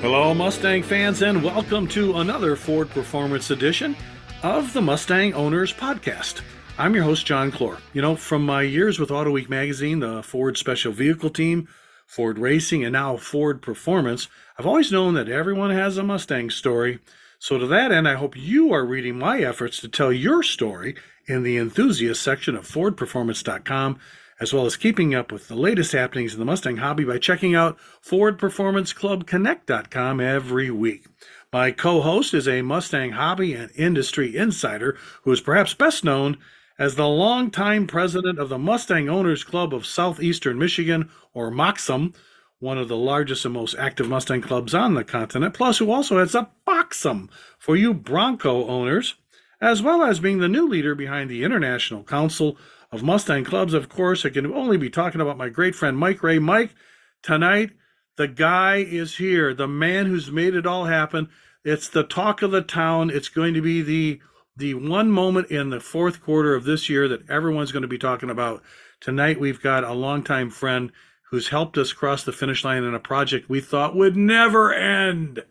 Hello, 0.00 0.34
Mustang 0.34 0.82
fans, 0.82 1.22
and 1.22 1.44
welcome 1.44 1.86
to 1.88 2.16
another 2.16 2.56
Ford 2.56 2.90
Performance 2.90 3.50
edition 3.50 3.94
of 4.42 4.72
the 4.72 4.82
Mustang 4.82 5.34
Owners 5.34 5.72
Podcast. 5.72 6.40
I'm 6.78 6.96
your 6.96 7.04
host, 7.04 7.24
John 7.24 7.52
Clor. 7.52 7.78
You 7.92 8.02
know, 8.02 8.16
from 8.16 8.44
my 8.44 8.62
years 8.62 8.98
with 8.98 9.12
Auto 9.12 9.30
Week 9.30 9.48
magazine, 9.48 10.00
the 10.00 10.24
Ford 10.24 10.58
Special 10.58 10.92
Vehicle 10.92 11.30
Team, 11.30 11.68
Ford 12.08 12.40
Racing, 12.40 12.82
and 12.82 12.94
now 12.94 13.16
Ford 13.16 13.62
Performance, 13.62 14.26
I've 14.58 14.66
always 14.66 14.90
known 14.90 15.14
that 15.14 15.28
everyone 15.28 15.70
has 15.70 15.96
a 15.96 16.02
Mustang 16.02 16.50
story. 16.50 16.98
So, 17.42 17.58
to 17.58 17.66
that 17.66 17.90
end, 17.90 18.06
I 18.06 18.14
hope 18.14 18.36
you 18.36 18.72
are 18.72 18.86
reading 18.86 19.18
my 19.18 19.40
efforts 19.40 19.80
to 19.80 19.88
tell 19.88 20.12
your 20.12 20.44
story 20.44 20.94
in 21.26 21.42
the 21.42 21.56
enthusiast 21.56 22.22
section 22.22 22.54
of 22.54 22.68
FordPerformance.com 22.68 23.98
as 24.38 24.52
well 24.52 24.64
as 24.64 24.76
keeping 24.76 25.12
up 25.12 25.32
with 25.32 25.48
the 25.48 25.56
latest 25.56 25.90
happenings 25.90 26.34
in 26.34 26.38
the 26.38 26.44
Mustang 26.44 26.76
hobby 26.76 27.02
by 27.02 27.18
checking 27.18 27.56
out 27.56 27.76
FordPerformanceClubConnect.com 28.06 30.20
every 30.20 30.70
week. 30.70 31.06
My 31.52 31.72
co 31.72 32.02
host 32.02 32.32
is 32.32 32.46
a 32.46 32.62
Mustang 32.62 33.10
hobby 33.10 33.54
and 33.54 33.72
industry 33.74 34.36
insider 34.36 34.96
who 35.22 35.32
is 35.32 35.40
perhaps 35.40 35.74
best 35.74 36.04
known 36.04 36.38
as 36.78 36.94
the 36.94 37.08
longtime 37.08 37.88
president 37.88 38.38
of 38.38 38.50
the 38.50 38.58
Mustang 38.58 39.08
Owners 39.08 39.42
Club 39.42 39.74
of 39.74 39.84
Southeastern 39.84 40.60
Michigan, 40.60 41.10
or 41.34 41.50
MOCSEM, 41.50 42.14
one 42.62 42.78
of 42.78 42.86
the 42.86 42.96
largest 42.96 43.44
and 43.44 43.52
most 43.52 43.74
active 43.76 44.08
Mustang 44.08 44.40
clubs 44.40 44.72
on 44.72 44.94
the 44.94 45.02
continent, 45.02 45.52
plus 45.52 45.78
who 45.78 45.90
also 45.90 46.18
heads 46.18 46.36
up 46.36 46.54
BOXUM 46.64 47.28
for 47.58 47.74
you 47.74 47.92
Bronco 47.92 48.68
owners, 48.68 49.16
as 49.60 49.82
well 49.82 50.04
as 50.04 50.20
being 50.20 50.38
the 50.38 50.48
new 50.48 50.68
leader 50.68 50.94
behind 50.94 51.28
the 51.28 51.42
International 51.42 52.04
Council 52.04 52.56
of 52.92 53.02
Mustang 53.02 53.42
Clubs, 53.42 53.74
of 53.74 53.88
course, 53.88 54.24
I 54.24 54.28
can 54.28 54.46
only 54.46 54.76
be 54.76 54.88
talking 54.88 55.20
about 55.20 55.36
my 55.36 55.48
great 55.48 55.74
friend 55.74 55.98
Mike 55.98 56.18
Gray. 56.18 56.38
Mike, 56.38 56.72
tonight, 57.20 57.70
the 58.16 58.28
guy 58.28 58.76
is 58.76 59.16
here, 59.16 59.52
the 59.52 59.66
man 59.66 60.06
who's 60.06 60.30
made 60.30 60.54
it 60.54 60.66
all 60.66 60.84
happen. 60.84 61.30
It's 61.64 61.88
the 61.88 62.04
talk 62.04 62.42
of 62.42 62.52
the 62.52 62.62
town. 62.62 63.10
It's 63.10 63.28
going 63.28 63.54
to 63.54 63.60
be 63.60 63.82
the 63.82 64.20
the 64.56 64.74
one 64.74 65.10
moment 65.10 65.50
in 65.50 65.70
the 65.70 65.80
fourth 65.80 66.22
quarter 66.22 66.54
of 66.54 66.62
this 66.62 66.88
year 66.88 67.08
that 67.08 67.28
everyone's 67.28 67.72
going 67.72 67.82
to 67.82 67.88
be 67.88 67.98
talking 67.98 68.30
about. 68.30 68.62
Tonight, 69.00 69.40
we've 69.40 69.60
got 69.60 69.82
a 69.82 69.94
longtime 69.94 70.50
friend 70.50 70.92
who's 71.32 71.48
helped 71.48 71.78
us 71.78 71.94
cross 71.94 72.24
the 72.24 72.30
finish 72.30 72.62
line 72.62 72.84
in 72.84 72.94
a 72.94 73.00
project 73.00 73.48
we 73.48 73.58
thought 73.58 73.96
would 73.96 74.14
never 74.14 74.72
end. 74.72 75.42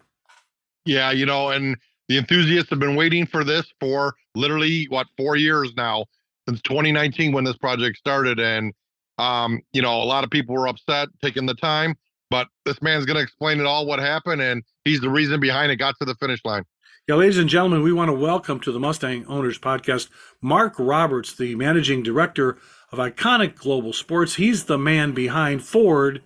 Yeah, 0.85 1.09
you 1.09 1.25
know, 1.25 1.49
and 1.49 1.75
the 2.07 2.19
enthusiasts 2.19 2.69
have 2.69 2.79
been 2.79 2.95
waiting 2.95 3.25
for 3.25 3.43
this 3.43 3.65
for 3.79 4.13
literally 4.35 4.85
what 4.89 5.07
four 5.17 5.35
years 5.35 5.73
now 5.75 6.05
since 6.47 6.61
2019 6.61 7.33
when 7.33 7.43
this 7.43 7.57
project 7.57 7.97
started. 7.97 8.39
And, 8.39 8.73
um, 9.17 9.59
you 9.73 9.81
know, 9.81 10.01
a 10.01 10.05
lot 10.05 10.23
of 10.23 10.29
people 10.29 10.53
were 10.53 10.67
upset 10.67 11.09
taking 11.23 11.47
the 11.47 11.55
time, 11.55 11.95
but 12.29 12.47
this 12.63 12.79
man's 12.83 13.07
going 13.07 13.17
to 13.17 13.23
explain 13.23 13.59
it 13.59 13.65
all 13.65 13.87
what 13.87 13.99
happened. 13.99 14.41
And 14.41 14.63
he's 14.85 15.01
the 15.01 15.09
reason 15.09 15.39
behind 15.39 15.71
it 15.71 15.77
got 15.77 15.95
to 15.97 16.05
the 16.05 16.15
finish 16.15 16.41
line. 16.45 16.63
Yeah, 17.07 17.15
ladies 17.15 17.39
and 17.39 17.49
gentlemen, 17.49 17.81
we 17.81 17.91
want 17.91 18.09
to 18.09 18.13
welcome 18.13 18.59
to 18.59 18.71
the 18.71 18.79
Mustang 18.79 19.25
Owners 19.25 19.57
Podcast 19.57 20.09
Mark 20.41 20.75
Roberts, 20.77 21.33
the 21.33 21.55
managing 21.55 22.03
director 22.03 22.59
of 22.91 22.99
Iconic 22.99 23.55
Global 23.55 23.93
Sports. 23.93 24.35
He's 24.35 24.65
the 24.65 24.77
man 24.77 25.13
behind 25.13 25.63
Ford, 25.63 26.21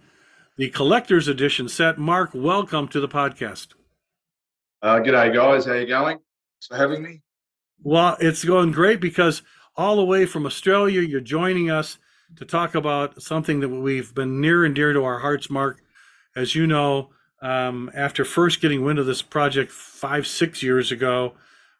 the 0.57 0.69
collector's 0.69 1.27
edition 1.27 1.69
set. 1.69 1.99
Mark, 1.99 2.31
welcome 2.33 2.87
to 2.87 2.99
the 2.99 3.07
podcast. 3.07 3.67
Uh, 4.81 4.95
g'day, 4.95 5.33
guys. 5.33 5.65
How 5.65 5.73
you 5.73 5.85
going? 5.85 6.17
Thanks 6.17 6.67
for 6.67 6.75
having 6.75 7.03
me. 7.03 7.21
Well, 7.83 8.17
it's 8.19 8.43
going 8.43 8.71
great 8.71 8.99
because 8.99 9.43
all 9.77 9.95
the 9.95 10.03
way 10.03 10.25
from 10.25 10.45
Australia. 10.45 11.01
You're 11.01 11.21
joining 11.21 11.69
us 11.69 11.99
to 12.37 12.45
talk 12.45 12.73
about 12.73 13.21
something 13.21 13.59
that 13.59 13.69
we've 13.69 14.13
been 14.15 14.41
near 14.41 14.65
and 14.65 14.73
dear 14.73 14.91
to 14.93 15.03
our 15.03 15.19
hearts, 15.19 15.49
Mark. 15.49 15.81
As 16.35 16.55
you 16.55 16.65
know, 16.65 17.11
um, 17.43 17.91
after 17.93 18.25
first 18.25 18.59
getting 18.59 18.83
wind 18.83 18.97
of 18.97 19.05
this 19.05 19.21
project 19.21 19.71
five, 19.71 20.25
six 20.25 20.63
years 20.63 20.91
ago, 20.91 21.33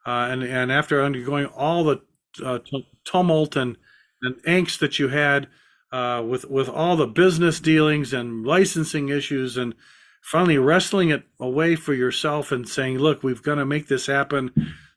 uh, 0.05 0.27
and, 0.29 0.43
and 0.43 0.71
after 0.71 1.03
undergoing 1.03 1.47
all 1.47 1.83
the 1.83 2.01
uh, 2.43 2.59
t- 2.59 2.87
tumult 3.03 3.55
and, 3.55 3.77
and 4.21 4.35
angst 4.43 4.79
that 4.79 4.99
you 4.99 5.09
had 5.09 5.47
uh, 5.91 6.23
with, 6.25 6.45
with 6.49 6.67
all 6.69 6.95
the 6.95 7.07
business 7.07 7.59
dealings 7.59 8.13
and 8.13 8.45
licensing 8.45 9.09
issues, 9.09 9.57
and 9.57 9.73
finally 10.21 10.57
wrestling 10.57 11.09
it 11.09 11.23
away 11.39 11.75
for 11.75 11.93
yourself 11.93 12.51
and 12.51 12.67
saying, 12.67 12.97
look, 12.97 13.23
we've 13.23 13.43
got 13.43 13.55
to 13.55 13.65
make 13.65 13.87
this 13.87 14.07
happen. 14.07 14.51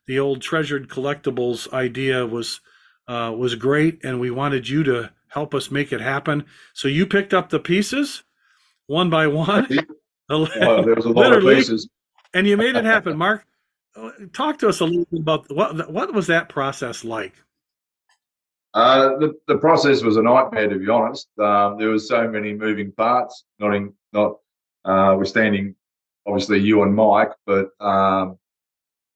The 0.07 0.19
old 0.19 0.41
treasured 0.41 0.89
collectibles 0.89 1.71
idea 1.71 2.25
was 2.25 2.61
uh, 3.07 3.33
was 3.35 3.55
great, 3.55 4.03
and 4.03 4.19
we 4.19 4.29
wanted 4.29 4.69
you 4.69 4.83
to 4.83 5.11
help 5.29 5.55
us 5.55 5.71
make 5.71 5.91
it 5.91 6.01
happen. 6.01 6.45
So 6.73 6.87
you 6.87 7.05
picked 7.05 7.33
up 7.33 7.49
the 7.49 7.59
pieces 7.59 8.23
one 8.87 9.09
by 9.09 9.27
one. 9.27 9.67
well, 10.29 10.45
there 10.83 10.95
was 10.95 11.05
a 11.05 11.09
lot 11.09 11.31
of 11.31 11.43
and 12.33 12.47
you 12.47 12.57
made 12.57 12.75
it 12.75 12.85
happen. 12.85 13.17
Mark, 13.17 13.45
uh, 13.95 14.11
talk 14.33 14.57
to 14.59 14.69
us 14.69 14.79
a 14.79 14.85
little 14.85 15.07
bit 15.11 15.21
about 15.21 15.45
what 15.53 15.91
what 15.91 16.13
was 16.13 16.27
that 16.27 16.49
process 16.49 17.03
like. 17.03 17.33
Uh, 18.73 19.17
the 19.17 19.33
the 19.47 19.57
process 19.57 20.03
was 20.03 20.17
a 20.17 20.21
nightmare, 20.21 20.69
to 20.69 20.77
be 20.77 20.89
honest. 20.89 21.27
Um, 21.39 21.77
there 21.79 21.89
was 21.89 22.07
so 22.07 22.27
many 22.27 22.53
moving 22.53 22.91
parts. 22.91 23.45
Not 23.59 23.73
in, 23.73 23.93
not 24.13 24.37
uh, 24.85 25.15
we're 25.17 25.25
standing, 25.25 25.75
obviously 26.27 26.59
you 26.59 26.83
and 26.83 26.93
Mike, 26.95 27.31
but 27.45 27.69
um, 27.79 28.37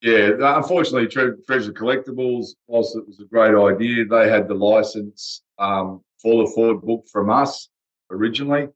yeah, 0.02 0.31
unfortunately, 0.58 1.08
Tre- 1.08 1.41
Treasure 1.46 1.72
Collectibles, 1.72 2.47
whilst 2.68 2.97
it 2.97 3.08
was 3.08 3.19
a 3.22 3.25
great 3.25 3.56
idea, 3.56 4.03
they 4.06 4.30
had 4.30 4.47
the 4.47 4.53
license 4.53 5.44
um, 5.59 6.02
for 6.22 6.44
the 6.44 6.52
Ford 6.52 6.81
book 6.81 7.06
from 7.12 7.30
us 7.30 7.70
originally, 8.12 8.68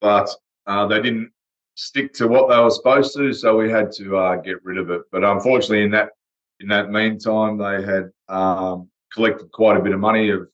but 0.00 0.28
uh, 0.66 0.86
they 0.86 1.00
didn't 1.00 1.30
stick 1.76 2.12
to 2.14 2.26
what 2.26 2.48
they 2.48 2.60
were 2.60 2.70
supposed 2.70 3.14
to, 3.16 3.32
so 3.32 3.56
we 3.56 3.70
had 3.70 3.92
to 3.92 4.16
uh, 4.16 4.36
get 4.36 4.64
rid 4.64 4.78
of 4.78 4.90
it. 4.90 5.02
But 5.12 5.24
unfortunately, 5.24 5.84
in 5.84 5.90
that 5.92 6.10
in 6.58 6.68
that 6.68 6.90
meantime, 6.90 7.58
they 7.58 7.82
had 7.82 8.10
um, 8.28 8.88
collected 9.14 9.50
quite 9.52 9.76
a 9.76 9.82
bit 9.82 9.92
of 9.92 10.00
money 10.00 10.30
of, 10.30 10.48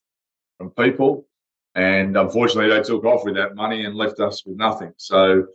from 0.59 0.71
people, 0.71 1.27
and 1.75 2.17
unfortunately, 2.17 2.75
they 2.75 2.83
took 2.83 3.05
off 3.05 3.25
with 3.25 3.35
that 3.35 3.55
money 3.55 3.85
and 3.85 3.95
left 3.95 4.21
us 4.21 4.45
with 4.45 4.57
nothing. 4.57 4.93
So 4.97 5.47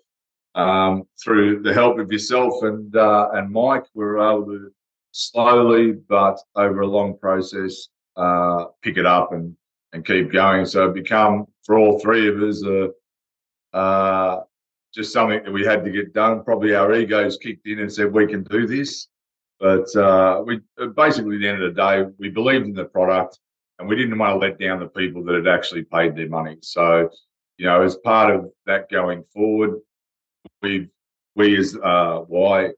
um, 0.55 1.03
through 1.21 1.63
the 1.63 1.73
help 1.73 1.99
of 1.99 2.11
yourself 2.11 2.63
and 2.63 2.95
uh, 2.95 3.29
and 3.33 3.51
Mike, 3.51 3.85
we 3.93 4.05
were 4.05 4.19
able 4.19 4.45
to 4.45 4.71
slowly 5.11 5.91
but 5.91 6.39
over 6.55 6.81
a 6.81 6.87
long 6.87 7.17
process 7.17 7.87
uh, 8.15 8.65
pick 8.81 8.97
it 8.97 9.05
up 9.05 9.33
and 9.33 9.55
and 9.93 10.05
keep 10.05 10.31
going. 10.31 10.65
So 10.65 10.89
it 10.89 10.93
become 10.93 11.45
for 11.63 11.77
all 11.77 11.99
three 11.99 12.27
of 12.27 12.41
us 12.41 12.63
uh, 12.63 12.87
uh, 13.77 14.43
just 14.93 15.11
something 15.11 15.43
that 15.43 15.51
we 15.51 15.65
had 15.65 15.83
to 15.83 15.91
get 15.91 16.13
done. 16.13 16.43
Probably 16.43 16.75
our 16.75 16.93
egos 16.93 17.37
kicked 17.37 17.67
in 17.67 17.79
and 17.79 17.91
said 17.91 18.11
we 18.11 18.27
can 18.27 18.43
do 18.43 18.67
this. 18.67 19.07
But 19.59 19.95
uh, 19.95 20.43
we 20.45 20.59
basically, 20.95 21.35
at 21.35 21.41
the 21.41 21.47
end 21.47 21.63
of 21.63 21.73
the 21.73 21.81
day, 21.81 22.11
we 22.17 22.29
believed 22.29 22.65
in 22.65 22.73
the 22.73 22.85
product 22.85 23.39
and 23.79 23.87
we 23.87 23.95
didn't 23.95 24.17
want 24.17 24.33
to 24.33 24.37
let 24.37 24.59
down 24.59 24.79
the 24.79 24.87
people 24.87 25.23
that 25.23 25.35
had 25.35 25.47
actually 25.47 25.83
paid 25.83 26.15
their 26.15 26.29
money. 26.29 26.57
So, 26.61 27.09
you 27.57 27.65
know, 27.65 27.81
as 27.81 27.95
part 27.97 28.33
of 28.33 28.51
that 28.65 28.89
going 28.89 29.23
forward, 29.33 29.79
we 30.61 30.89
we 31.35 31.57
as 31.57 31.75
uh, 31.81 32.19
why 32.27 32.71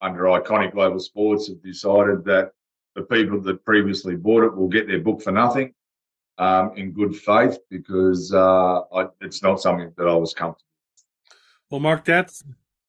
under 0.00 0.22
Iconic 0.24 0.72
Global 0.72 1.00
Sports 1.00 1.48
have 1.48 1.62
decided 1.62 2.24
that 2.24 2.52
the 2.94 3.02
people 3.02 3.40
that 3.42 3.64
previously 3.64 4.16
bought 4.16 4.44
it 4.44 4.56
will 4.56 4.68
get 4.68 4.86
their 4.86 5.00
book 5.00 5.22
for 5.22 5.32
nothing 5.32 5.74
um, 6.38 6.72
in 6.76 6.92
good 6.92 7.14
faith 7.14 7.58
because 7.68 8.32
uh, 8.32 8.80
I, 8.92 9.06
it's 9.20 9.42
not 9.42 9.60
something 9.60 9.92
that 9.96 10.08
I 10.08 10.14
was 10.14 10.34
comfortable. 10.34 10.64
Well, 11.70 11.80
Mark, 11.80 12.04
that's 12.04 12.42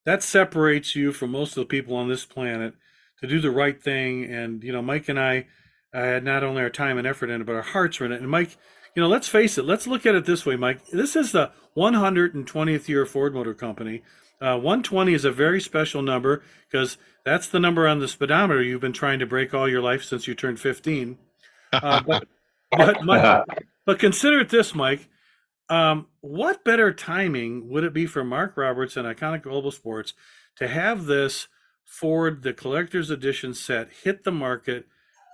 that 0.06 0.22
separates 0.22 0.96
you 0.96 1.12
from 1.12 1.32
most 1.32 1.56
of 1.56 1.62
the 1.62 1.66
people 1.66 1.96
on 1.96 2.08
this 2.08 2.24
planet 2.24 2.74
to 3.20 3.26
do 3.26 3.40
the 3.40 3.50
right 3.50 3.80
thing. 3.82 4.24
And 4.24 4.62
you 4.62 4.72
know, 4.72 4.82
Mike 4.82 5.08
and 5.08 5.18
I 5.18 5.46
uh, 5.94 6.02
had 6.02 6.24
not 6.24 6.44
only 6.44 6.62
our 6.62 6.70
time 6.70 6.98
and 6.98 7.06
effort 7.06 7.30
in 7.30 7.40
it, 7.40 7.46
but 7.46 7.54
our 7.54 7.62
hearts 7.62 8.00
were 8.00 8.06
in 8.06 8.12
it. 8.12 8.20
And 8.20 8.30
Mike, 8.30 8.56
you 8.94 9.02
know, 9.02 9.08
let's 9.08 9.28
face 9.28 9.58
it. 9.58 9.64
Let's 9.64 9.86
look 9.86 10.06
at 10.06 10.14
it 10.14 10.26
this 10.26 10.44
way, 10.44 10.56
Mike. 10.56 10.86
This 10.86 11.16
is 11.16 11.32
the 11.32 11.52
120th 11.76 12.88
year 12.88 13.06
Ford 13.06 13.34
Motor 13.34 13.54
Company. 13.54 14.02
Uh, 14.40 14.56
120 14.56 15.12
is 15.12 15.24
a 15.24 15.30
very 15.30 15.60
special 15.60 16.00
number 16.00 16.42
because 16.70 16.96
that's 17.24 17.48
the 17.48 17.60
number 17.60 17.86
on 17.86 17.98
the 17.98 18.08
speedometer 18.08 18.62
you've 18.62 18.80
been 18.80 18.92
trying 18.92 19.18
to 19.18 19.26
break 19.26 19.52
all 19.52 19.68
your 19.68 19.82
life 19.82 20.02
since 20.02 20.26
you 20.26 20.34
turned 20.34 20.58
15. 20.58 21.18
Uh, 21.72 22.02
but, 22.06 22.28
but, 22.70 23.04
Mike, 23.04 23.44
but 23.84 23.98
consider 23.98 24.40
it 24.40 24.48
this, 24.48 24.74
Mike. 24.74 25.08
Um, 25.68 26.06
what 26.20 26.64
better 26.64 26.92
timing 26.92 27.68
would 27.68 27.84
it 27.84 27.92
be 27.92 28.06
for 28.06 28.24
Mark 28.24 28.56
Roberts 28.56 28.96
and 28.96 29.06
Iconic 29.06 29.42
Global 29.42 29.70
Sports 29.70 30.14
to 30.56 30.66
have 30.66 31.04
this 31.04 31.46
Ford, 31.90 32.44
the 32.44 32.52
collector's 32.52 33.10
edition 33.10 33.52
set, 33.52 33.88
hit 34.04 34.22
the 34.22 34.30
market 34.30 34.86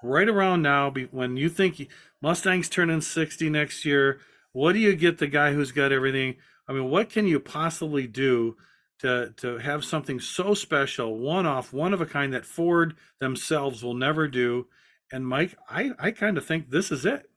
right 0.02 0.26
around 0.26 0.62
now 0.62 0.90
when 1.10 1.36
you 1.36 1.50
think 1.50 1.86
Mustang's 2.22 2.70
turning 2.70 3.02
60 3.02 3.50
next 3.50 3.84
year? 3.84 4.20
What 4.52 4.72
do 4.72 4.78
you 4.78 4.96
get 4.96 5.18
the 5.18 5.26
guy 5.26 5.52
who's 5.52 5.70
got 5.70 5.92
everything? 5.92 6.36
I 6.66 6.72
mean, 6.72 6.88
what 6.88 7.10
can 7.10 7.26
you 7.26 7.40
possibly 7.40 8.06
do 8.06 8.56
to 9.00 9.34
to 9.36 9.58
have 9.58 9.84
something 9.84 10.18
so 10.18 10.54
special, 10.54 11.18
one 11.18 11.44
off, 11.44 11.74
one 11.74 11.92
of 11.92 12.00
a 12.00 12.06
kind 12.06 12.32
that 12.32 12.46
Ford 12.46 12.96
themselves 13.20 13.84
will 13.84 13.94
never 13.94 14.26
do, 14.26 14.66
And 15.12 15.28
Mike, 15.28 15.54
I 15.68 15.90
I 15.98 16.10
kind 16.10 16.38
of 16.38 16.46
think 16.46 16.70
this 16.70 16.90
is 16.90 17.04
it. 17.04 17.28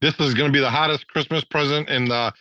This 0.00 0.14
is 0.20 0.34
going 0.34 0.52
to 0.52 0.56
be 0.56 0.60
the 0.60 0.70
hottest 0.70 1.08
Christmas 1.08 1.42
present 1.42 1.88
in 1.88 2.04
the 2.04 2.32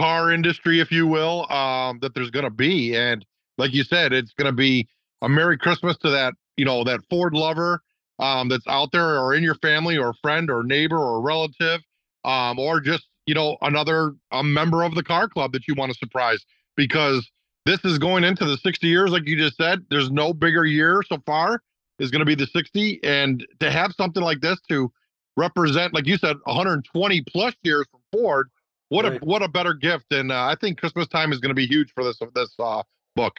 car 0.00 0.32
industry, 0.32 0.80
if 0.80 0.90
you 0.90 1.06
will, 1.06 1.50
um, 1.52 2.00
that 2.00 2.12
there's 2.12 2.30
going 2.30 2.44
to 2.44 2.50
be. 2.50 2.96
And 2.96 3.24
like 3.56 3.72
you 3.72 3.84
said, 3.84 4.12
it's 4.12 4.32
going 4.32 4.50
to 4.50 4.56
be 4.56 4.88
a 5.24 5.28
Merry 5.28 5.58
Christmas 5.58 5.96
to 5.98 6.10
that, 6.10 6.34
you 6.56 6.64
know, 6.64 6.84
that 6.84 7.00
Ford 7.08 7.34
lover 7.34 7.80
um, 8.18 8.48
that's 8.48 8.66
out 8.68 8.92
there 8.92 9.18
or 9.18 9.34
in 9.34 9.42
your 9.42 9.56
family 9.56 9.96
or 9.96 10.14
friend 10.22 10.50
or 10.50 10.62
neighbor 10.62 10.98
or 10.98 11.20
relative, 11.20 11.80
um, 12.24 12.58
or 12.58 12.80
just, 12.80 13.08
you 13.26 13.34
know, 13.34 13.56
another 13.62 14.12
a 14.30 14.44
member 14.44 14.82
of 14.82 14.94
the 14.94 15.02
car 15.02 15.28
club 15.28 15.52
that 15.52 15.66
you 15.66 15.74
want 15.74 15.92
to 15.92 15.98
surprise 15.98 16.44
because 16.76 17.28
this 17.66 17.80
is 17.84 17.98
going 17.98 18.24
into 18.24 18.44
the 18.44 18.58
60 18.58 18.86
years, 18.86 19.10
like 19.10 19.26
you 19.26 19.36
just 19.36 19.56
said. 19.56 19.84
There's 19.90 20.10
no 20.10 20.34
bigger 20.34 20.64
year 20.64 21.02
so 21.08 21.18
far 21.24 21.62
is 21.98 22.10
going 22.10 22.20
to 22.20 22.26
be 22.26 22.34
the 22.34 22.46
60. 22.46 23.00
And 23.02 23.46
to 23.60 23.70
have 23.70 23.92
something 23.92 24.22
like 24.22 24.40
this 24.40 24.60
to 24.68 24.92
represent, 25.36 25.94
like 25.94 26.06
you 26.06 26.18
said, 26.18 26.36
120 26.44 27.22
plus 27.22 27.54
years 27.62 27.86
from 27.90 28.00
Ford, 28.12 28.48
what 28.88 29.04
right. 29.04 29.20
a 29.20 29.24
what 29.24 29.42
a 29.42 29.48
better 29.48 29.74
gift. 29.74 30.12
And 30.12 30.30
uh, 30.30 30.44
I 30.44 30.56
think 30.60 30.78
Christmas 30.78 31.08
time 31.08 31.32
is 31.32 31.40
going 31.40 31.50
to 31.50 31.54
be 31.54 31.66
huge 31.66 31.92
for 31.94 32.04
this 32.04 32.18
this 32.34 32.54
uh, 32.58 32.82
book. 33.16 33.34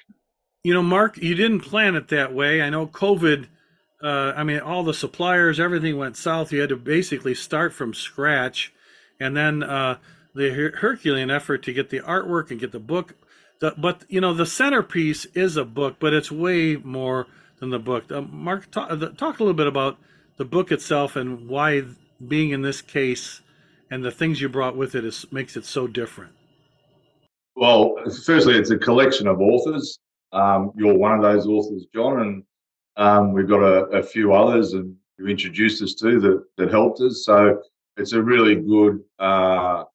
You 0.66 0.74
know, 0.74 0.82
Mark, 0.82 1.20
you 1.20 1.36
didn't 1.36 1.60
plan 1.60 1.94
it 1.94 2.08
that 2.08 2.34
way. 2.34 2.60
I 2.60 2.72
know 2.72 2.88
COVID. 2.88 3.46
Uh, 4.02 4.34
I 4.36 4.44
mean, 4.44 4.62
all 4.62 4.84
the 4.84 4.96
suppliers, 4.96 5.60
everything 5.60 5.96
went 5.96 6.18
south. 6.18 6.52
You 6.52 6.62
had 6.62 6.70
to 6.70 6.76
basically 6.76 7.36
start 7.36 7.72
from 7.72 7.94
scratch, 7.94 8.74
and 9.20 9.38
then 9.38 9.62
uh, 9.62 10.00
the 10.34 10.50
Her- 10.50 10.76
Herculean 10.76 11.30
effort 11.30 11.62
to 11.66 11.72
get 11.74 11.92
the 11.92 12.00
artwork 12.00 12.50
and 12.50 12.60
get 12.60 12.72
the 12.72 12.80
book. 12.80 13.14
The, 13.60 13.76
but 13.78 14.06
you 14.10 14.20
know, 14.20 14.34
the 14.34 14.48
centerpiece 14.48 15.26
is 15.36 15.56
a 15.56 15.66
book, 15.66 15.98
but 16.00 16.14
it's 16.14 16.32
way 16.32 16.78
more 16.78 17.28
than 17.60 17.70
the 17.70 17.78
book. 17.78 18.12
Uh, 18.12 18.22
Mark, 18.22 18.72
talk, 18.72 18.90
talk 19.18 19.40
a 19.40 19.44
little 19.44 19.54
bit 19.54 19.68
about 19.68 20.00
the 20.38 20.46
book 20.46 20.72
itself 20.72 21.16
and 21.16 21.48
why 21.48 21.84
being 22.28 22.50
in 22.50 22.64
this 22.64 22.82
case 22.82 23.42
and 23.92 24.04
the 24.04 24.10
things 24.10 24.42
you 24.42 24.50
brought 24.50 24.76
with 24.76 24.96
it 24.96 25.06
is 25.06 25.28
makes 25.32 25.56
it 25.56 25.66
so 25.66 25.86
different. 25.86 26.34
Well, 27.56 27.98
firstly, 28.26 28.56
it's 28.56 28.72
a 28.72 28.80
collection 28.80 29.28
of 29.28 29.40
authors. 29.40 30.00
Um, 30.36 30.74
you're 30.76 30.98
one 30.98 31.14
of 31.14 31.22
those 31.22 31.48
authors, 31.48 31.86
John, 31.94 32.20
and 32.20 32.44
um, 32.98 33.32
we've 33.32 33.48
got 33.48 33.64
a, 33.64 33.86
a, 33.98 34.04
few 34.04 34.34
others, 34.34 34.74
and 34.74 34.94
you 35.18 35.28
introduced 35.28 35.82
us 35.82 35.94
to 35.96 36.20
that 36.20 36.44
that 36.58 36.72
helped 36.72 37.00
us. 37.00 37.24
So 37.26 37.62
it's 37.96 38.12
a 38.12 38.22
really 38.22 38.56
good 38.56 39.00
uh, 39.18 39.86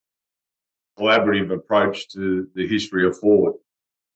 collaborative 0.98 1.52
approach 1.52 2.08
to 2.10 2.48
the 2.54 2.66
history 2.66 3.06
of 3.06 3.18
Ford. 3.18 3.54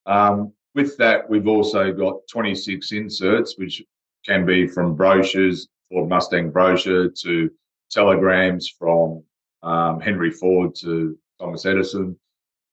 Um, 0.06 0.52
with 0.74 0.96
that, 0.96 1.28
we've 1.28 1.46
also 1.46 1.92
got 1.92 2.26
26 2.30 2.92
inserts, 2.92 3.58
which 3.58 3.82
can 4.24 4.46
be 4.46 4.66
from 4.66 4.96
brochures, 4.96 5.68
Ford 5.90 6.08
Mustang 6.08 6.50
brochure, 6.50 7.10
to 7.22 7.50
telegrams 7.90 8.68
from 8.78 9.22
um, 9.62 10.00
Henry 10.00 10.30
Ford 10.30 10.74
to 10.76 11.18
Thomas 11.38 11.66
Edison. 11.66 12.18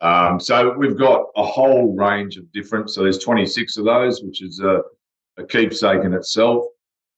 Um, 0.02 0.40
so 0.40 0.76
we've 0.78 0.98
got 0.98 1.28
a 1.36 1.44
whole 1.44 1.96
range 1.96 2.38
of 2.38 2.52
different. 2.52 2.90
So 2.90 3.04
there's 3.04 3.20
26 3.20 3.78
of 3.78 3.86
those, 3.86 4.24
which 4.24 4.42
is 4.42 4.60
a, 4.60 4.82
a 5.38 5.46
keepsake 5.46 6.04
in 6.04 6.14
itself. 6.14 6.66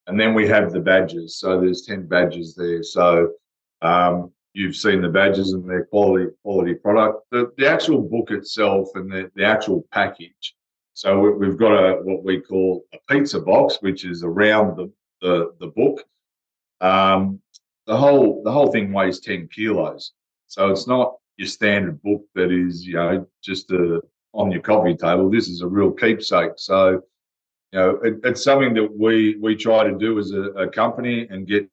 And 0.06 0.20
then 0.20 0.34
we 0.34 0.46
have 0.48 0.72
the 0.72 0.80
badges. 0.80 1.38
So 1.38 1.60
there's 1.60 1.82
10 1.82 2.06
badges 2.06 2.54
there. 2.54 2.82
So 2.82 3.30
um, 3.80 4.30
you've 4.52 4.76
seen 4.76 5.00
the 5.00 5.08
badges 5.08 5.52
and 5.52 5.68
their 5.68 5.86
quality 5.86 6.26
quality 6.42 6.74
product. 6.74 7.24
The, 7.30 7.50
the 7.56 7.66
actual 7.66 8.02
book 8.02 8.30
itself 8.30 8.88
and 8.94 9.10
the, 9.10 9.30
the 9.34 9.44
actual 9.44 9.86
package 9.90 10.54
so 10.94 11.18
we, 11.18 11.46
have 11.46 11.58
got 11.58 11.72
a 11.72 11.96
what 12.02 12.22
we 12.22 12.40
call 12.40 12.84
a 12.94 12.98
pizza 13.12 13.40
box, 13.40 13.78
which 13.80 14.04
is 14.04 14.22
around 14.22 14.76
the 14.76 14.92
the, 15.20 15.52
the 15.58 15.66
book. 15.66 16.04
Um, 16.80 17.40
the 17.86 17.96
whole 17.96 18.42
the 18.44 18.52
whole 18.52 18.70
thing 18.70 18.92
weighs 18.92 19.18
ten 19.18 19.48
kilos, 19.48 20.12
so 20.46 20.70
it's 20.70 20.86
not 20.86 21.16
your 21.36 21.48
standard 21.48 22.00
book 22.02 22.22
that 22.34 22.50
is 22.50 22.86
you 22.86 22.94
know 22.94 23.26
just 23.42 23.70
a, 23.70 24.00
on 24.32 24.50
your 24.50 24.62
coffee 24.62 24.96
table. 24.96 25.30
This 25.30 25.48
is 25.48 25.60
a 25.60 25.66
real 25.66 25.90
keepsake. 25.90 26.52
So 26.56 27.02
you 27.72 27.78
know 27.78 27.90
it, 28.02 28.20
it's 28.24 28.44
something 28.44 28.74
that 28.74 28.96
we 28.96 29.36
we 29.36 29.56
try 29.56 29.84
to 29.84 29.96
do 29.96 30.18
as 30.18 30.32
a, 30.32 30.42
a 30.52 30.68
company 30.68 31.26
and 31.30 31.46
get 31.46 31.68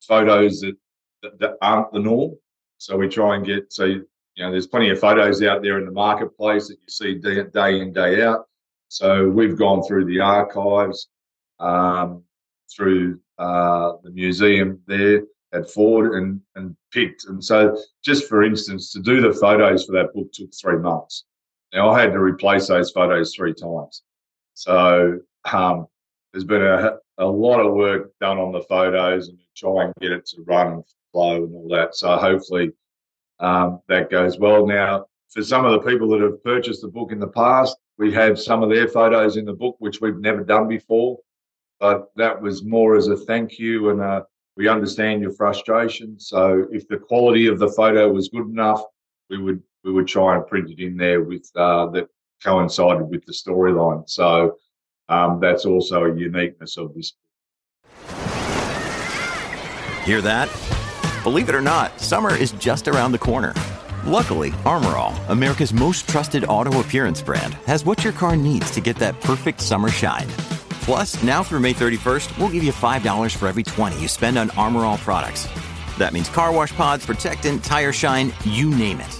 photos 0.00 0.60
that, 0.60 0.76
that, 1.22 1.38
that 1.38 1.56
aren't 1.62 1.92
the 1.92 2.00
norm. 2.00 2.36
So 2.78 2.96
we 2.96 3.08
try 3.08 3.36
and 3.36 3.44
get 3.44 3.72
so 3.72 3.84
you 3.84 4.06
know 4.38 4.50
there's 4.50 4.66
plenty 4.66 4.90
of 4.90 4.98
photos 4.98 5.42
out 5.42 5.62
there 5.62 5.78
in 5.78 5.84
the 5.84 5.92
marketplace 5.92 6.68
that 6.68 6.78
you 6.80 6.88
see 6.88 7.14
day, 7.16 7.42
day 7.52 7.80
in 7.80 7.92
day 7.92 8.22
out 8.22 8.46
so 8.90 9.28
we've 9.28 9.56
gone 9.56 9.84
through 9.84 10.06
the 10.06 10.18
archives, 10.18 11.10
um, 11.60 12.24
through 12.74 13.20
uh, 13.38 13.92
the 14.02 14.10
museum 14.10 14.80
there 14.88 15.22
at 15.52 15.70
Ford 15.70 16.14
and, 16.14 16.40
and 16.54 16.76
picked. 16.92 17.24
And 17.26 17.42
so, 17.42 17.76
just 18.04 18.28
for 18.28 18.42
instance, 18.42 18.92
to 18.92 19.00
do 19.00 19.20
the 19.20 19.32
photos 19.32 19.84
for 19.84 19.92
that 19.92 20.14
book 20.14 20.32
took 20.32 20.50
three 20.54 20.78
months. 20.78 21.24
Now, 21.72 21.90
I 21.90 22.00
had 22.00 22.12
to 22.12 22.20
replace 22.20 22.68
those 22.68 22.90
photos 22.90 23.34
three 23.34 23.54
times. 23.54 24.02
So, 24.54 25.18
um, 25.52 25.86
there's 26.32 26.44
been 26.44 26.62
a, 26.62 26.92
a 27.18 27.26
lot 27.26 27.60
of 27.60 27.74
work 27.74 28.12
done 28.20 28.38
on 28.38 28.52
the 28.52 28.62
photos 28.62 29.28
and 29.28 29.38
try 29.56 29.84
and 29.84 29.94
get 30.00 30.12
it 30.12 30.26
to 30.26 30.42
run 30.42 30.72
and 30.74 30.84
flow 31.12 31.44
and 31.44 31.54
all 31.54 31.68
that. 31.70 31.94
So, 31.96 32.16
hopefully, 32.16 32.72
um, 33.40 33.80
that 33.88 34.10
goes 34.10 34.38
well. 34.38 34.66
Now, 34.66 35.06
for 35.30 35.42
some 35.42 35.64
of 35.64 35.72
the 35.72 35.90
people 35.90 36.08
that 36.10 36.20
have 36.20 36.42
purchased 36.42 36.82
the 36.82 36.88
book 36.88 37.12
in 37.12 37.20
the 37.20 37.28
past, 37.28 37.76
we 37.98 38.12
have 38.12 38.40
some 38.40 38.62
of 38.62 38.70
their 38.70 38.88
photos 38.88 39.36
in 39.36 39.44
the 39.44 39.52
book, 39.52 39.76
which 39.78 40.00
we've 40.00 40.18
never 40.18 40.42
done 40.42 40.68
before. 40.68 41.18
But 41.78 42.10
that 42.16 42.40
was 42.40 42.64
more 42.64 42.96
as 42.96 43.08
a 43.08 43.16
thank 43.16 43.58
you, 43.58 43.90
and 43.90 44.00
uh, 44.00 44.22
we 44.60 44.68
understand 44.68 45.22
your 45.22 45.32
frustration. 45.32 46.20
So 46.20 46.66
if 46.70 46.86
the 46.86 46.98
quality 46.98 47.46
of 47.46 47.58
the 47.58 47.68
photo 47.68 48.12
was 48.12 48.28
good 48.28 48.46
enough, 48.46 48.82
we 49.30 49.38
would 49.38 49.62
we 49.84 49.90
would 49.90 50.06
try 50.06 50.36
and 50.36 50.46
print 50.46 50.68
it 50.68 50.78
in 50.80 50.98
there 50.98 51.22
with 51.22 51.50
uh, 51.56 51.86
that 51.92 52.08
coincided 52.44 53.04
with 53.08 53.24
the 53.24 53.32
storyline. 53.32 54.06
So 54.06 54.58
um, 55.08 55.40
that's 55.40 55.64
also 55.64 56.04
a 56.04 56.14
uniqueness 56.14 56.76
of 56.76 56.92
this. 56.92 57.14
Hear 60.04 60.20
that? 60.20 60.50
Believe 61.24 61.48
it 61.48 61.54
or 61.54 61.62
not, 61.62 61.98
summer 61.98 62.34
is 62.36 62.52
just 62.52 62.86
around 62.86 63.12
the 63.12 63.18
corner. 63.18 63.54
Luckily, 64.04 64.52
Armor 64.66 64.94
All, 64.94 65.14
America's 65.28 65.72
most 65.72 66.06
trusted 66.06 66.44
auto 66.44 66.80
appearance 66.80 67.22
brand, 67.22 67.54
has 67.64 67.86
what 67.86 68.04
your 68.04 68.12
car 68.12 68.36
needs 68.36 68.70
to 68.72 68.82
get 68.82 68.96
that 68.96 69.18
perfect 69.22 69.62
summer 69.62 69.88
shine. 69.88 70.28
Plus, 70.80 71.22
now 71.22 71.42
through 71.42 71.60
May 71.60 71.74
31st, 71.74 72.36
we'll 72.38 72.48
give 72.48 72.64
you 72.64 72.72
$5 72.72 73.36
for 73.36 73.48
every 73.48 73.62
20 73.62 74.00
you 74.00 74.08
spend 74.08 74.38
on 74.38 74.48
Armor 74.50 74.84
All 74.86 74.98
products. 74.98 75.46
That 75.98 76.12
means 76.12 76.28
car 76.30 76.52
wash 76.52 76.74
pods, 76.74 77.04
protectant, 77.04 77.62
tire 77.62 77.92
shine, 77.92 78.32
you 78.44 78.70
name 78.70 79.00
it. 79.00 79.12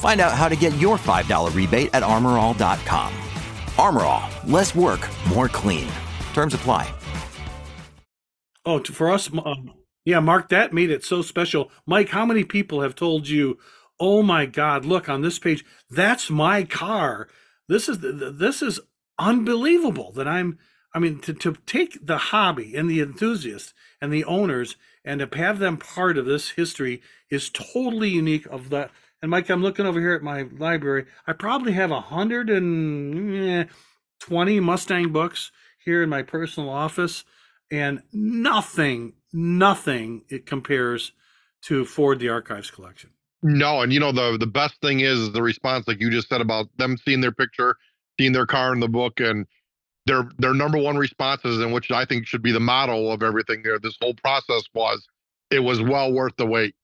Find 0.00 0.20
out 0.20 0.32
how 0.32 0.48
to 0.48 0.56
get 0.56 0.76
your 0.78 0.96
$5 0.98 1.54
rebate 1.54 1.90
at 1.92 2.02
armorall.com. 2.02 3.12
Armor 3.78 4.02
All, 4.02 4.30
less 4.46 4.74
work, 4.74 5.08
more 5.28 5.48
clean. 5.48 5.88
Terms 6.34 6.54
apply. 6.54 6.92
Oh, 8.64 8.80
for 8.80 9.10
us, 9.10 9.28
um, 9.44 9.74
yeah, 10.04 10.20
Mark, 10.20 10.48
that 10.48 10.72
made 10.72 10.90
it 10.90 11.04
so 11.04 11.22
special. 11.22 11.70
Mike, 11.86 12.10
how 12.10 12.24
many 12.24 12.44
people 12.44 12.80
have 12.80 12.94
told 12.94 13.28
you, 13.28 13.58
oh 13.98 14.22
my 14.22 14.46
God, 14.46 14.84
look 14.84 15.08
on 15.08 15.22
this 15.22 15.38
page, 15.38 15.64
that's 15.90 16.30
my 16.30 16.64
car. 16.64 17.28
This 17.68 17.88
is 17.88 17.98
this 18.00 18.62
is 18.62 18.80
unbelievable 19.18 20.12
that 20.12 20.28
I'm. 20.28 20.58
I 20.94 20.98
mean, 20.98 21.20
to, 21.20 21.32
to 21.34 21.56
take 21.66 22.04
the 22.04 22.18
hobby 22.18 22.76
and 22.76 22.88
the 22.90 23.00
enthusiasts 23.00 23.72
and 24.00 24.12
the 24.12 24.24
owners 24.24 24.76
and 25.04 25.20
to 25.20 25.38
have 25.38 25.58
them 25.58 25.76
part 25.76 26.18
of 26.18 26.26
this 26.26 26.50
history 26.50 27.02
is 27.30 27.50
totally 27.50 28.10
unique. 28.10 28.46
Of 28.46 28.70
that, 28.70 28.90
and 29.20 29.30
Mike, 29.30 29.48
I'm 29.48 29.62
looking 29.62 29.86
over 29.86 30.00
here 30.00 30.14
at 30.14 30.22
my 30.22 30.46
library. 30.56 31.06
I 31.26 31.32
probably 31.32 31.72
have 31.72 31.90
a 31.90 32.00
hundred 32.00 32.50
and 32.50 33.34
eh, 33.34 33.64
twenty 34.20 34.60
Mustang 34.60 35.12
books 35.12 35.50
here 35.84 36.02
in 36.02 36.08
my 36.08 36.22
personal 36.22 36.70
office, 36.70 37.24
and 37.70 38.02
nothing, 38.12 39.14
nothing 39.32 40.22
it 40.28 40.46
compares 40.46 41.12
to 41.62 41.84
Ford 41.84 42.18
the 42.18 42.28
Archives 42.28 42.70
collection. 42.70 43.10
No, 43.42 43.80
and 43.80 43.92
you 43.92 43.98
know 43.98 44.12
the 44.12 44.36
the 44.38 44.46
best 44.46 44.80
thing 44.80 45.00
is 45.00 45.32
the 45.32 45.42
response, 45.42 45.88
like 45.88 46.00
you 46.00 46.10
just 46.10 46.28
said 46.28 46.40
about 46.40 46.68
them 46.76 46.96
seeing 46.96 47.20
their 47.20 47.32
picture, 47.32 47.76
seeing 48.20 48.32
their 48.32 48.46
car 48.46 48.72
in 48.72 48.78
the 48.78 48.88
book, 48.88 49.18
and 49.18 49.46
their 50.06 50.28
their 50.38 50.54
number 50.54 50.78
one 50.78 50.96
responses, 50.96 51.60
and 51.60 51.72
which 51.72 51.90
I 51.90 52.04
think 52.04 52.26
should 52.26 52.42
be 52.42 52.52
the 52.52 52.60
motto 52.60 53.10
of 53.10 53.22
everything 53.22 53.62
there. 53.62 53.78
This 53.78 53.96
whole 54.00 54.14
process 54.14 54.62
was, 54.74 55.06
it 55.50 55.60
was 55.60 55.80
well 55.80 56.12
worth 56.12 56.36
the 56.36 56.46
wait. 56.46 56.74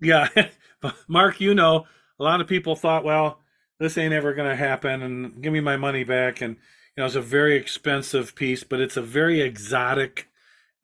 Yeah, 0.00 0.28
Mark, 1.08 1.40
you 1.40 1.54
know, 1.54 1.86
a 2.18 2.24
lot 2.24 2.40
of 2.40 2.46
people 2.46 2.76
thought, 2.76 3.04
well, 3.04 3.40
this 3.78 3.96
ain't 3.98 4.14
ever 4.14 4.34
going 4.34 4.48
to 4.48 4.56
happen, 4.56 5.02
and 5.02 5.42
give 5.42 5.52
me 5.52 5.60
my 5.60 5.76
money 5.76 6.04
back. 6.04 6.40
And 6.40 6.56
you 6.96 7.02
know, 7.02 7.06
it's 7.06 7.14
a 7.14 7.20
very 7.20 7.56
expensive 7.56 8.34
piece, 8.34 8.64
but 8.64 8.80
it's 8.80 8.96
a 8.96 9.02
very 9.02 9.40
exotic, 9.40 10.28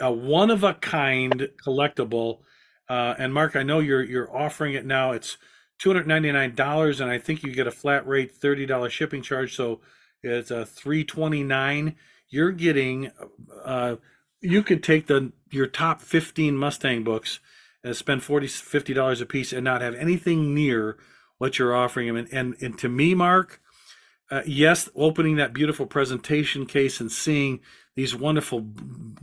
a 0.00 0.12
one 0.12 0.50
of 0.50 0.64
a 0.64 0.74
kind 0.74 1.48
collectible 1.64 2.40
uh, 2.92 3.14
and 3.18 3.32
Mark, 3.32 3.56
I 3.56 3.62
know 3.62 3.78
you're 3.78 4.02
you're 4.02 4.36
offering 4.36 4.74
it 4.74 4.84
now. 4.84 5.12
It's 5.12 5.38
two 5.78 5.88
hundred 5.88 6.06
ninety 6.06 6.30
nine 6.30 6.54
dollars, 6.54 7.00
and 7.00 7.10
I 7.10 7.18
think 7.18 7.42
you 7.42 7.50
get 7.50 7.66
a 7.66 7.70
flat 7.70 8.06
rate 8.06 8.32
thirty 8.32 8.66
dollars 8.66 8.92
shipping 8.92 9.22
charge. 9.22 9.56
So 9.56 9.80
it's 10.22 10.50
a 10.50 10.64
three 10.64 11.04
twenty 11.04 11.42
nine. 11.42 11.96
You're 12.28 12.52
getting 12.52 13.10
uh, 13.64 13.96
you 14.42 14.62
could 14.62 14.82
take 14.82 15.06
the 15.06 15.32
your 15.50 15.66
top 15.66 16.02
15 16.02 16.56
Mustang 16.56 17.04
books 17.04 17.38
and 17.84 17.96
spend 17.96 18.22
40 18.22 18.48
50 18.48 18.92
dollars 18.92 19.20
a 19.20 19.26
piece 19.26 19.52
and 19.52 19.64
not 19.64 19.80
have 19.80 19.94
anything 19.94 20.54
near 20.54 20.98
what 21.38 21.58
you're 21.58 21.74
offering 21.74 22.08
them 22.08 22.16
and 22.16 22.28
and, 22.32 22.56
and 22.60 22.78
to 22.78 22.88
me 22.88 23.14
Mark 23.14 23.60
uh, 24.30 24.42
yes 24.46 24.88
opening 24.94 25.36
that 25.36 25.52
beautiful 25.52 25.86
presentation 25.86 26.66
case 26.66 27.00
and 27.00 27.10
seeing 27.10 27.60
these 27.94 28.14
wonderful 28.16 28.60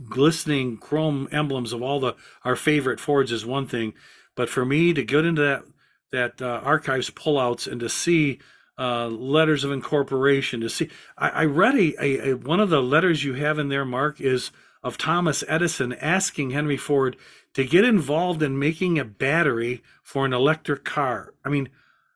glistening 0.08 0.78
chrome 0.78 1.28
emblems 1.32 1.72
of 1.72 1.82
all 1.82 2.00
the 2.00 2.14
our 2.44 2.56
favorite 2.56 3.00
Fords 3.00 3.32
is 3.32 3.44
one 3.44 3.66
thing 3.66 3.92
but 4.36 4.48
for 4.48 4.64
me 4.64 4.92
to 4.92 5.04
get 5.04 5.24
into 5.24 5.42
that 5.42 5.64
that 6.12 6.42
uh, 6.42 6.60
archives 6.64 7.10
pullouts 7.10 7.70
and 7.70 7.80
to 7.80 7.88
see 7.88 8.40
uh, 8.80 9.08
letters 9.08 9.62
of 9.62 9.70
incorporation 9.72 10.60
to 10.60 10.70
see 10.70 10.88
I, 11.18 11.28
I 11.28 11.44
read 11.44 11.74
a, 11.74 11.94
a, 12.02 12.30
a 12.30 12.36
one 12.36 12.60
of 12.60 12.70
the 12.70 12.82
letters 12.82 13.22
you 13.22 13.34
have 13.34 13.58
in 13.58 13.68
there 13.68 13.84
Mark 13.84 14.20
is 14.20 14.50
of 14.82 14.96
Thomas 14.96 15.44
Edison 15.46 15.92
asking 15.92 16.50
Henry 16.50 16.78
Ford 16.78 17.16
to 17.52 17.64
get 17.64 17.84
involved 17.84 18.42
in 18.42 18.58
making 18.58 18.98
a 18.98 19.04
battery 19.04 19.82
for 20.02 20.24
an 20.24 20.32
electric 20.32 20.84
car. 20.84 21.34
I 21.44 21.50
mean, 21.50 21.68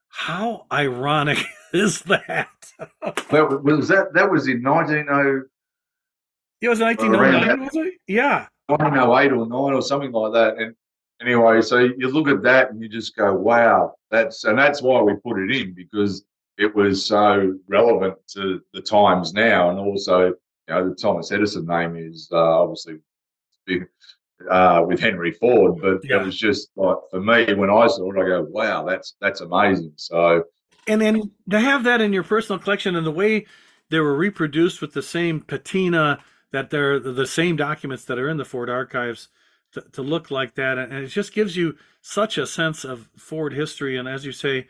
how 0.09 0.65
ironic 0.73 1.39
is 1.75 2.01
that? 2.03 2.49
That 3.31 3.61
was 3.63 3.89
that. 3.89 4.15
That 4.15 4.31
was 4.31 4.49
in 4.49 4.63
nineteen 4.63 5.07
oh. 5.11 5.43
It 6.61 6.69
was 6.69 6.81
1909, 6.81 7.61
was 7.61 7.75
it? 7.75 7.95
Yeah. 8.07 8.47
1908 8.69 9.33
or 9.33 9.47
nine 9.47 9.75
or 9.75 9.83
something 9.83 10.13
like 10.13 10.33
that. 10.33 10.57
And 10.57 10.75
anyway, 11.21 11.61
so 11.61 11.81
you 11.81 12.09
look 12.09 12.29
at 12.29 12.43
that 12.43 12.71
and 12.71 12.81
you 12.81 12.89
just 12.89 13.15
go, 13.17 13.35
"Wow, 13.35 13.97
that's," 14.11 14.45
and 14.45 14.59
that's 14.59 14.81
why 14.81 15.03
we 15.03 15.15
put 15.17 15.39
it 15.39 15.55
in 15.55 15.75
because 15.75 16.25
it 16.59 16.75
was 16.75 17.05
so 17.05 17.59
relevant 17.69 18.17
to 18.35 18.61
the 18.73 18.81
times 18.81 19.33
now, 19.33 19.71
and 19.71 19.79
also 19.79 20.29
you 20.29 20.35
know, 20.75 20.89
the 20.89 20.95
Thomas 20.95 21.33
Edison 21.33 21.67
name 21.67 21.97
is 21.97 22.29
uh, 22.33 22.63
obviously 22.63 22.99
uh, 24.51 24.83
with 24.87 25.01
Henry 25.01 25.33
Ford, 25.33 25.81
but 25.81 26.01
yeah. 26.05 26.21
it 26.21 26.27
was 26.27 26.37
just 26.37 26.71
like 26.77 26.97
for 27.11 27.21
me 27.21 27.53
when 27.55 27.71
I 27.71 27.87
saw 27.87 28.11
it, 28.13 28.19
I 28.19 28.27
go, 28.27 28.47
"Wow, 28.49 28.85
that's 28.85 29.15
that's 29.21 29.41
amazing." 29.41 29.93
So, 29.97 30.45
and 30.87 31.01
then 31.01 31.33
to 31.51 31.61
have 31.61 31.85
that 31.85 32.01
in 32.01 32.13
your 32.13 32.25
personal 32.25 32.59
collection 32.59 32.97
and 32.97 33.07
the 33.07 33.11
way 33.11 33.47
they 33.91 34.01
were 34.01 34.17
reproduced 34.17 34.81
with 34.81 34.93
the 34.93 35.03
same 35.03 35.41
patina 35.41 36.21
that 36.53 36.71
they're 36.71 37.01
the 37.01 37.27
same 37.27 37.57
documents 37.57 38.05
that 38.05 38.19
are 38.19 38.29
in 38.29 38.37
the 38.37 38.45
Ford 38.45 38.71
archives 38.71 39.29
to, 39.73 39.81
to 39.93 40.03
look 40.03 40.31
like 40.31 40.55
that, 40.55 40.79
and 40.79 40.93
it 40.93 41.09
just 41.09 41.33
gives 41.35 41.57
you 41.57 41.77
such 42.01 42.39
a 42.39 42.47
sense 42.47 42.85
of 42.85 43.09
Ford 43.17 43.53
history. 43.53 43.97
And 43.97 44.09
as 44.09 44.25
you 44.25 44.33
say, 44.33 44.69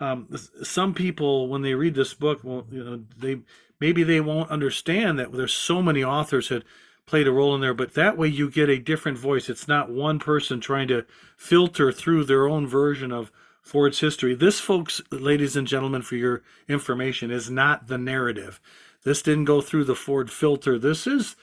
um, 0.00 0.28
some 0.62 0.94
people 0.94 1.48
when 1.48 1.62
they 1.62 1.74
read 1.74 1.94
this 1.94 2.14
book, 2.14 2.40
well, 2.42 2.66
you 2.70 2.82
know, 2.82 3.02
they 3.18 3.40
maybe 3.80 4.02
they 4.02 4.20
won't 4.20 4.50
understand 4.50 5.18
that 5.18 5.32
there's 5.32 5.52
so 5.52 5.82
many 5.82 6.02
authors 6.02 6.48
that 6.48 6.64
played 7.06 7.26
a 7.26 7.32
role 7.32 7.54
in 7.54 7.60
there, 7.60 7.74
but 7.74 7.94
that 7.94 8.16
way 8.16 8.28
you 8.28 8.50
get 8.50 8.68
a 8.68 8.78
different 8.78 9.18
voice. 9.18 9.48
It's 9.48 9.68
not 9.68 9.90
one 9.90 10.18
person 10.18 10.60
trying 10.60 10.88
to 10.88 11.04
filter 11.36 11.90
through 11.90 12.24
their 12.24 12.48
own 12.48 12.66
version 12.66 13.12
of 13.12 13.32
Ford's 13.62 14.00
history. 14.00 14.34
This, 14.34 14.60
folks, 14.60 15.02
ladies 15.10 15.56
and 15.56 15.66
gentlemen, 15.66 16.02
for 16.02 16.16
your 16.16 16.42
information, 16.68 17.30
is 17.30 17.50
not 17.50 17.88
the 17.88 17.98
narrative. 17.98 18.60
This 19.02 19.22
didn't 19.22 19.46
go 19.46 19.60
through 19.60 19.84
the 19.84 19.94
Ford 19.94 20.30
filter. 20.30 20.78
This 20.78 21.06
is 21.06 21.36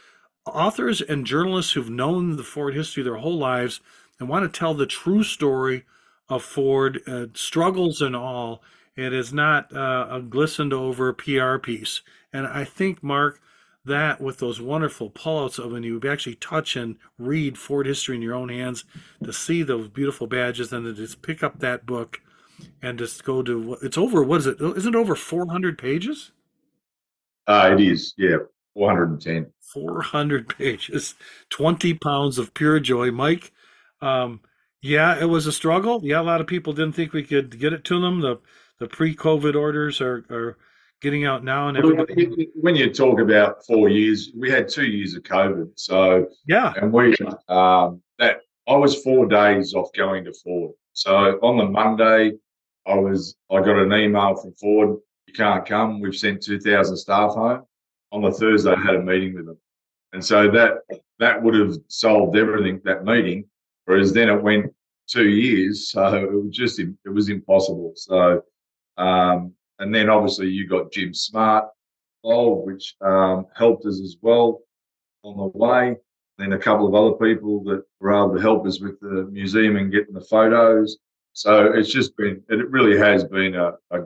authors 0.45 1.01
and 1.01 1.25
journalists 1.25 1.73
who've 1.73 1.89
known 1.89 2.37
the 2.37 2.43
Ford 2.43 2.73
history 2.73 3.03
their 3.03 3.17
whole 3.17 3.37
lives 3.37 3.81
and 4.19 4.29
want 4.29 4.51
to 4.51 4.59
tell 4.59 4.73
the 4.73 4.85
true 4.85 5.23
story 5.23 5.83
of 6.29 6.43
Ford, 6.43 7.01
uh, 7.07 7.27
struggles 7.33 8.01
and 8.01 8.15
all. 8.15 8.61
It 8.95 9.13
is 9.13 9.31
not 9.31 9.73
uh, 9.75 10.07
a 10.09 10.21
glistened 10.21 10.73
over 10.73 11.13
PR 11.13 11.57
piece. 11.57 12.01
And 12.33 12.47
I 12.47 12.63
think, 12.63 13.03
Mark, 13.03 13.39
that 13.85 14.19
with 14.19 14.39
those 14.39 14.59
wonderful 14.59 15.09
pullouts 15.09 15.63
of 15.63 15.71
when 15.71 15.83
you 15.83 16.01
actually 16.09 16.35
touch 16.35 16.75
and 16.75 16.97
read 17.17 17.57
Ford 17.57 17.85
history 17.85 18.15
in 18.15 18.21
your 18.21 18.35
own 18.35 18.49
hands, 18.49 18.83
to 19.23 19.31
see 19.31 19.63
those 19.63 19.87
beautiful 19.87 20.27
badges, 20.27 20.73
and 20.73 20.85
to 20.85 20.93
just 20.93 21.21
pick 21.21 21.43
up 21.43 21.59
that 21.59 21.85
book 21.85 22.21
and 22.81 22.97
just 22.97 23.23
go 23.23 23.41
to 23.43 23.77
it's 23.81 23.97
over. 23.97 24.23
What 24.23 24.39
is 24.39 24.47
it? 24.47 24.59
Isn't 24.59 24.95
it 24.95 24.97
over 24.97 25.15
400 25.15 25.77
pages? 25.77 26.31
Uh, 27.47 27.69
it 27.73 27.81
is, 27.81 28.13
yeah, 28.17 28.37
410. 28.73 29.51
400 29.73 30.57
pages, 30.57 31.15
20 31.49 31.93
pounds 31.95 32.37
of 32.37 32.53
pure 32.53 32.79
joy. 32.79 33.11
Mike, 33.11 33.51
um, 34.01 34.41
yeah, 34.81 35.19
it 35.19 35.25
was 35.25 35.47
a 35.47 35.51
struggle. 35.51 36.01
Yeah, 36.03 36.21
a 36.21 36.23
lot 36.23 36.41
of 36.41 36.47
people 36.47 36.73
didn't 36.73 36.95
think 36.95 37.13
we 37.13 37.23
could 37.23 37.59
get 37.59 37.73
it 37.73 37.83
to 37.85 38.01
them. 38.01 38.21
The 38.21 38.39
the 38.79 38.87
pre-COVID 38.87 39.55
orders 39.55 40.01
are, 40.01 40.23
are 40.29 40.57
getting 41.01 41.25
out 41.25 41.43
now 41.43 41.67
and 41.67 41.77
everybody. 41.77 42.49
When 42.53 42.75
you 42.75 42.93
talk 42.93 43.19
about 43.19 43.65
four 43.65 43.89
years, 43.89 44.31
we 44.37 44.51
had 44.51 44.69
two 44.69 44.85
years 44.85 45.15
of 45.15 45.23
COVID. 45.23 45.71
So 45.75 46.27
yeah, 46.47 46.73
and 46.75 46.91
we 46.93 47.15
um, 47.49 48.01
that 48.19 48.41
I 48.67 48.75
was 48.75 49.01
four 49.01 49.25
days 49.27 49.73
off 49.73 49.89
going 49.93 50.25
to 50.25 50.33
Ford. 50.33 50.73
So 50.93 51.39
on 51.41 51.57
the 51.57 51.65
Monday, 51.65 52.33
I 52.85 52.95
was 52.95 53.35
I 53.51 53.59
got 53.59 53.77
an 53.77 53.93
email 53.93 54.35
from 54.35 54.53
Ford. 54.53 54.97
You 55.27 55.33
can't 55.33 55.65
come. 55.65 55.99
We've 55.99 56.15
sent 56.15 56.43
two 56.43 56.59
thousand 56.59 56.97
staff 56.97 57.31
home. 57.31 57.63
On 58.11 58.21
the 58.21 58.31
Thursday, 58.31 58.71
I 58.71 58.79
had 58.79 58.95
a 58.95 59.01
meeting 59.01 59.35
with 59.35 59.47
them, 59.47 59.57
and 60.13 60.23
so 60.23 60.49
that 60.51 60.77
that 61.19 61.41
would 61.43 61.55
have 61.55 61.75
solved 61.87 62.37
everything 62.37 62.79
that 62.85 63.03
meeting. 63.03 63.45
Whereas 63.87 64.11
then 64.11 64.27
it 64.29 64.43
went 64.43 64.73
two 65.07 65.29
years, 65.29 65.89
so 65.91 66.13
it 66.13 66.31
was 66.31 66.53
just 66.53 66.77
it 66.79 67.09
was 67.09 67.29
impossible. 67.29 67.93
So 67.95 68.43
um, 68.97 69.53
and 69.79 69.95
then 69.95 70.09
obviously 70.09 70.49
you 70.49 70.67
got 70.67 70.91
Jim 70.91 71.13
Smart 71.13 71.65
involved, 72.23 72.67
which 72.67 72.95
um, 73.01 73.45
helped 73.55 73.85
us 73.85 74.01
as 74.01 74.17
well 74.21 74.59
on 75.23 75.37
the 75.37 75.57
way. 75.57 75.95
Then 76.37 76.51
a 76.51 76.59
couple 76.59 76.85
of 76.85 76.95
other 76.95 77.15
people 77.15 77.63
that 77.63 77.83
were 78.01 78.13
able 78.13 78.35
to 78.35 78.41
help 78.41 78.67
us 78.67 78.81
with 78.81 78.99
the 78.99 79.29
museum 79.31 79.77
and 79.77 79.91
getting 79.91 80.13
the 80.13 80.21
photos. 80.21 80.97
So 81.31 81.71
it's 81.71 81.89
just 81.89 82.17
been, 82.17 82.43
it 82.49 82.69
really 82.69 82.97
has 82.97 83.23
been 83.23 83.55
a, 83.55 83.73
a 83.91 84.01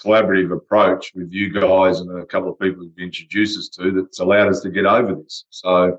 collaborative 0.00 0.52
approach 0.52 1.12
with 1.14 1.32
you 1.32 1.50
guys 1.50 2.00
and 2.00 2.22
a 2.22 2.26
couple 2.26 2.50
of 2.50 2.58
people 2.60 2.84
you've 2.84 2.98
introduced 2.98 3.58
us 3.58 3.68
to 3.70 3.90
that's 3.90 4.20
allowed 4.20 4.48
us 4.48 4.60
to 4.60 4.70
get 4.70 4.86
over 4.86 5.14
this. 5.14 5.46
So 5.50 5.98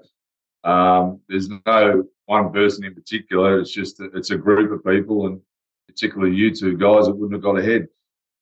um, 0.67 1.21
there's 1.29 1.49
no 1.65 2.03
one 2.25 2.51
person 2.51 2.83
in 2.83 2.93
particular. 2.93 3.59
It's 3.59 3.71
just 3.71 3.99
it's 3.99 4.31
a 4.31 4.37
group 4.37 4.71
of 4.71 4.83
people, 4.83 5.27
and 5.27 5.41
particularly 5.87 6.35
you 6.35 6.53
two 6.53 6.77
guys 6.77 7.05
that 7.05 7.15
wouldn't 7.15 7.33
have 7.33 7.41
got 7.41 7.57
ahead. 7.57 7.87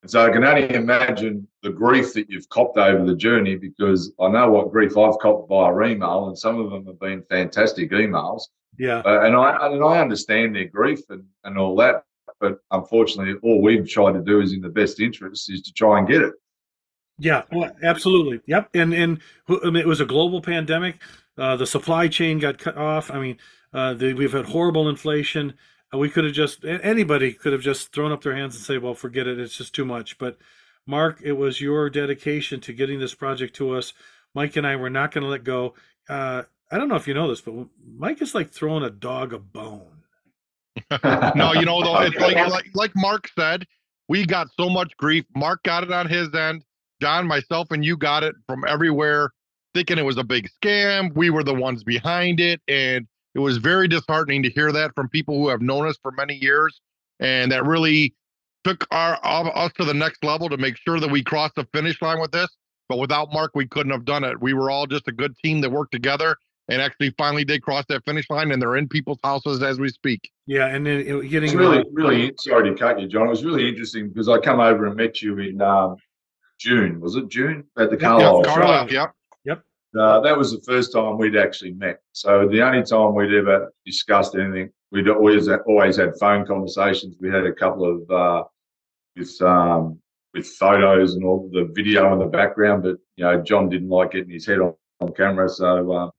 And 0.01 0.11
so 0.11 0.25
I 0.25 0.29
can 0.31 0.43
only 0.43 0.73
imagine 0.73 1.47
the 1.63 1.69
grief 1.69 2.13
that 2.13 2.29
you've 2.29 2.49
copped 2.49 2.77
over 2.77 3.05
the 3.05 3.15
journey 3.15 3.55
because 3.55 4.11
I 4.19 4.27
know 4.29 4.51
what 4.51 4.71
grief 4.71 4.97
I've 4.97 5.19
copped 5.19 5.49
via 5.49 5.91
email, 5.91 6.27
and 6.27 6.37
some 6.37 6.59
of 6.59 6.71
them 6.71 6.85
have 6.87 6.99
been 6.99 7.23
fantastic 7.29 7.91
emails. 7.91 8.43
Yeah. 8.77 9.03
Uh, 9.05 9.21
and 9.21 9.35
I 9.35 9.67
and 9.67 9.83
I 9.83 9.99
understand 9.99 10.55
their 10.55 10.65
grief 10.65 11.01
and, 11.09 11.23
and 11.43 11.57
all 11.59 11.75
that, 11.77 12.05
but 12.39 12.57
unfortunately, 12.71 13.35
all 13.43 13.61
we've 13.61 13.87
tried 13.87 14.13
to 14.13 14.21
do 14.21 14.41
is 14.41 14.51
in 14.51 14.61
the 14.61 14.69
best 14.69 14.99
interest 14.99 15.51
is 15.51 15.61
to 15.61 15.73
try 15.73 15.99
and 15.99 16.07
get 16.07 16.23
it. 16.23 16.33
Yeah, 17.17 17.43
well, 17.51 17.71
absolutely. 17.83 18.41
Yep. 18.45 18.69
And 18.73 18.93
and 18.93 19.21
I 19.47 19.65
mean, 19.65 19.77
it 19.77 19.87
was 19.87 20.01
a 20.01 20.05
global 20.05 20.41
pandemic. 20.41 21.01
Uh, 21.37 21.55
the 21.55 21.67
supply 21.67 22.07
chain 22.07 22.39
got 22.39 22.57
cut 22.57 22.77
off. 22.77 23.11
I 23.11 23.19
mean, 23.19 23.37
uh, 23.73 23.93
the, 23.93 24.13
we've 24.13 24.31
had 24.31 24.45
horrible 24.45 24.89
inflation 24.89 25.53
we 25.97 26.09
could 26.09 26.23
have 26.23 26.33
just 26.33 26.63
anybody 26.65 27.33
could 27.33 27.53
have 27.53 27.61
just 27.61 27.91
thrown 27.91 28.11
up 28.11 28.23
their 28.23 28.35
hands 28.35 28.55
and 28.55 28.63
say, 28.63 28.77
"Well, 28.77 28.93
forget 28.93 29.27
it. 29.27 29.39
It's 29.39 29.57
just 29.57 29.73
too 29.73 29.85
much." 29.85 30.17
But 30.17 30.37
Mark, 30.85 31.21
it 31.23 31.33
was 31.33 31.61
your 31.61 31.89
dedication 31.89 32.59
to 32.61 32.73
getting 32.73 32.99
this 32.99 33.15
project 33.15 33.55
to 33.57 33.75
us. 33.75 33.93
Mike 34.33 34.55
and 34.55 34.67
I 34.67 34.75
were 34.75 34.89
not 34.89 35.11
going 35.11 35.23
to 35.23 35.29
let 35.29 35.43
go. 35.43 35.73
Uh, 36.09 36.43
I 36.71 36.77
don't 36.77 36.89
know 36.89 36.95
if 36.95 37.07
you 37.07 37.13
know 37.13 37.27
this, 37.27 37.41
but 37.41 37.53
Mike 37.97 38.21
is 38.21 38.35
like 38.35 38.51
throwing 38.51 38.83
a 38.83 38.89
dog 38.89 39.33
a 39.33 39.39
bone. 39.39 40.03
no, 41.35 41.53
you 41.53 41.65
know 41.65 41.81
though, 41.83 42.01
it's 42.01 42.19
like, 42.19 42.35
like 42.35 42.65
like 42.73 42.91
Mark 42.95 43.29
said, 43.37 43.65
we 44.07 44.25
got 44.25 44.47
so 44.59 44.69
much 44.69 44.95
grief. 44.97 45.25
Mark 45.35 45.63
got 45.63 45.83
it 45.83 45.91
on 45.91 46.07
his 46.07 46.33
end. 46.33 46.63
John, 47.05 47.27
myself, 47.27 47.67
and 47.69 47.85
you 47.85 47.97
got 47.97 48.23
it 48.23 48.33
from 48.47 48.63
everywhere, 48.67 49.29
thinking 49.75 49.99
it 49.99 50.05
was 50.05 50.17
a 50.17 50.23
big 50.23 50.49
scam. 50.59 51.13
We 51.13 51.29
were 51.29 51.43
the 51.43 51.53
ones 51.53 51.83
behind 51.83 52.39
it, 52.39 52.61
and 52.67 53.05
it 53.35 53.39
was 53.39 53.57
very 53.57 53.87
disheartening 53.87 54.41
to 54.41 54.49
hear 54.49 54.71
that 54.71 54.89
from 54.95 55.09
people 55.09 55.35
who 55.35 55.49
have 55.49 55.61
known 55.61 55.85
us 55.85 55.99
for 56.01 56.11
many 56.11 56.33
years 56.33 56.81
and 57.19 57.51
that 57.51 57.63
really 57.63 58.15
took 58.63 58.87
our 58.89 59.19
us 59.23 59.71
to 59.73 59.85
the 59.85 59.93
next 59.93 60.23
level 60.23 60.49
to 60.49 60.57
make 60.57 60.77
sure 60.77 60.99
that 60.99 61.11
we 61.11 61.23
crossed 61.23 61.53
the 61.53 61.67
finish 61.75 62.01
line 62.01 62.19
with 62.19 62.31
this. 62.31 62.47
But 62.89 62.97
without 62.97 63.31
Mark, 63.31 63.51
we 63.53 63.67
couldn't 63.67 63.91
have 63.91 64.05
done 64.05 64.23
it. 64.23 64.41
We 64.41 64.55
were 64.55 64.71
all 64.71 64.87
just 64.87 65.07
a 65.07 65.11
good 65.11 65.37
team 65.37 65.61
that 65.61 65.71
worked 65.71 65.91
together 65.91 66.35
and 66.69 66.81
actually 66.81 67.13
finally 67.19 67.45
did 67.45 67.61
cross 67.61 67.85
that 67.89 68.03
finish 68.03 68.27
line, 68.31 68.51
and 68.51 68.59
they're 68.59 68.77
in 68.77 68.87
people's 68.87 69.19
houses 69.23 69.61
as 69.61 69.79
we 69.79 69.89
speak. 69.89 70.31
Yeah, 70.47 70.69
and 70.69 70.87
then 70.87 71.05
getting 71.27 71.49
it's 71.49 71.53
really, 71.53 71.83
really 71.91 72.33
sorry 72.39 72.71
to 72.71 72.75
cut 72.75 72.99
you, 72.99 73.07
John. 73.07 73.27
It 73.27 73.29
was 73.29 73.45
really 73.45 73.69
interesting 73.69 74.09
because 74.09 74.27
I 74.27 74.39
come 74.39 74.59
over 74.59 74.87
and 74.87 74.95
met 74.95 75.21
you 75.21 75.37
in 75.37 75.61
um, 75.61 75.97
June. 76.59 76.99
Was 77.01 77.15
it 77.15 77.29
June 77.29 77.65
at 77.77 77.89
the 77.89 77.97
Carlisle? 77.97 78.43
Yeah, 78.45 78.53
Carlisle. 78.53 78.87
Yeah. 78.91 79.07
Uh, 79.97 80.19
that 80.19 80.37
was 80.37 80.51
the 80.51 80.61
first 80.61 80.91
time 80.91 81.17
we'd 81.17 81.37
actually 81.37 81.71
met. 81.71 82.01
So 82.11 82.47
the 82.49 82.61
only 82.61 82.83
time 82.83 83.15
we'd 83.15 83.33
ever 83.33 83.71
discussed 83.85 84.35
anything, 84.35 84.69
we'd 84.91 85.07
always 85.07 85.47
always 85.47 85.95
had 85.95 86.17
phone 86.19 86.45
conversations. 86.45 87.15
We 87.19 87.29
had 87.29 87.45
a 87.45 87.53
couple 87.53 87.85
of 87.85 88.11
uh, 88.11 88.43
with 89.15 89.41
um, 89.41 89.99
with 90.33 90.47
photos 90.47 91.15
and 91.15 91.23
all 91.23 91.49
the 91.53 91.71
video 91.73 92.11
in 92.11 92.19
the 92.19 92.25
background, 92.25 92.83
but 92.83 92.97
you 93.15 93.23
know 93.23 93.41
John 93.41 93.69
didn't 93.69 93.89
like 93.89 94.11
getting 94.11 94.31
his 94.31 94.45
head 94.45 94.59
on, 94.59 94.73
on 94.99 95.13
camera, 95.13 95.47
so 95.47 95.91
uh, 95.91 96.09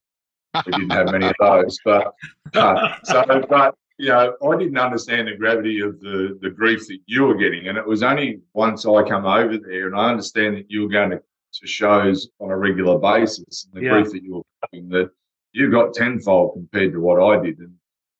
we 0.65 0.71
didn't 0.71 0.89
have 0.89 1.11
many 1.11 1.27
of 1.27 1.35
those. 1.39 1.77
But 1.85 2.13
uh, 2.55 2.95
so, 3.03 3.23
but 3.47 3.75
you 3.97 4.09
know, 4.09 4.35
I 4.47 4.57
didn't 4.57 4.77
understand 4.77 5.27
the 5.27 5.35
gravity 5.35 5.81
of 5.81 5.99
the 5.99 6.37
the 6.41 6.49
grief 6.49 6.87
that 6.87 6.99
you 7.07 7.23
were 7.23 7.35
getting, 7.37 7.67
and 7.67 7.77
it 7.77 7.85
was 7.87 8.03
only 8.03 8.41
once 8.53 8.85
I 8.85 9.03
come 9.03 9.25
over 9.25 9.57
there 9.57 9.87
and 9.87 9.95
I 9.95 10.09
understand 10.11 10.55
that 10.57 10.69
you 10.69 10.83
were 10.83 10.89
going 10.89 11.11
to, 11.11 11.17
to 11.19 11.67
shows 11.67 12.29
on 12.39 12.51
a 12.51 12.57
regular 12.57 12.99
basis, 12.99 13.65
and 13.65 13.81
the 13.81 13.85
Yeah. 13.85 13.93
grief 14.01 14.11
that 14.11 14.23
you 14.23 14.35
were 14.35 14.43
getting, 14.71 14.89
that 14.89 15.09
you 15.53 15.71
got 15.71 15.93
tenfold 15.93 16.53
compared 16.53 16.93
to 16.93 16.99
what 16.99 17.21
I 17.21 17.43
did, 17.43 17.57
and, 17.59 17.73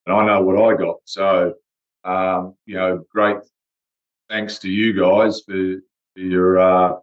and 0.07 0.15
I 0.15 0.25
know 0.25 0.41
what 0.41 0.57
I 0.57 0.75
got. 0.77 0.97
So, 1.05 1.53
um, 2.03 2.55
you 2.65 2.75
know, 2.75 3.05
great 3.13 3.37
thanks 4.29 4.57
to 4.59 4.69
you 4.69 4.93
guys 4.93 5.41
for, 5.41 5.75
for 6.15 6.19
your 6.19 6.59
uh, 6.59 6.95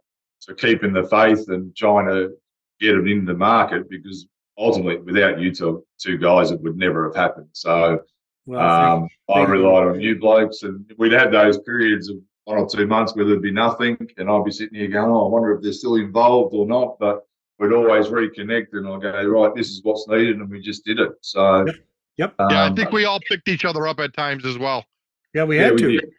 for 0.44 0.54
keeping 0.54 0.92
the 0.92 1.04
faith 1.04 1.48
and 1.48 1.74
trying 1.76 2.06
to 2.08 2.32
get 2.80 2.96
it 2.96 3.06
into 3.06 3.26
the 3.32 3.38
market 3.38 3.88
because 3.88 4.26
ultimately, 4.58 4.96
without 4.98 5.38
you 5.40 5.54
two, 5.54 5.84
two 5.98 6.18
guys, 6.18 6.50
it 6.50 6.60
would 6.60 6.76
never 6.76 7.04
have 7.06 7.14
happened. 7.14 7.48
So 7.52 8.00
Well, 8.46 8.60
um, 8.60 9.08
I 9.34 9.42
relied 9.44 9.86
on 9.88 10.00
you 10.00 10.18
blokes, 10.18 10.62
and 10.62 10.84
we'd 10.98 11.12
have 11.12 11.32
those 11.32 11.58
periods 11.60 12.08
of 12.10 12.16
one 12.44 12.58
or 12.58 12.68
two 12.68 12.86
months 12.86 13.14
where 13.16 13.24
there'd 13.24 13.40
be 13.40 13.50
nothing, 13.50 13.96
and 14.18 14.30
I'd 14.30 14.44
be 14.44 14.50
sitting 14.50 14.78
here 14.78 14.88
going, 14.88 15.10
"Oh, 15.10 15.26
I 15.26 15.28
wonder 15.30 15.54
if 15.54 15.62
they're 15.62 15.72
still 15.72 15.94
involved 15.96 16.54
or 16.54 16.66
not." 16.66 16.98
But 16.98 17.26
we'd 17.58 17.72
always 17.72 18.08
reconnect, 18.08 18.66
and 18.72 18.86
I'll 18.86 18.98
go, 18.98 19.24
"Right, 19.24 19.54
this 19.54 19.68
is 19.70 19.80
what's 19.82 20.06
needed," 20.08 20.36
and 20.36 20.50
we 20.50 20.60
just 20.60 20.84
did 20.84 20.98
it. 21.00 21.12
So, 21.22 21.64
Yep. 21.66 21.76
Yep. 22.18 22.34
um, 22.38 22.50
Yeah, 22.50 22.64
I 22.66 22.74
think 22.74 22.92
we 22.92 23.06
all 23.06 23.20
picked 23.28 23.48
each 23.48 23.64
other 23.64 23.86
up 23.86 23.98
at 24.00 24.12
times 24.14 24.44
as 24.44 24.58
well. 24.58 24.84
yeah, 25.32 25.44
we 25.44 25.56
yeah, 25.56 25.62
had 25.64 25.72
we 25.74 25.78
to. 25.80 25.88
did. 25.92 26.10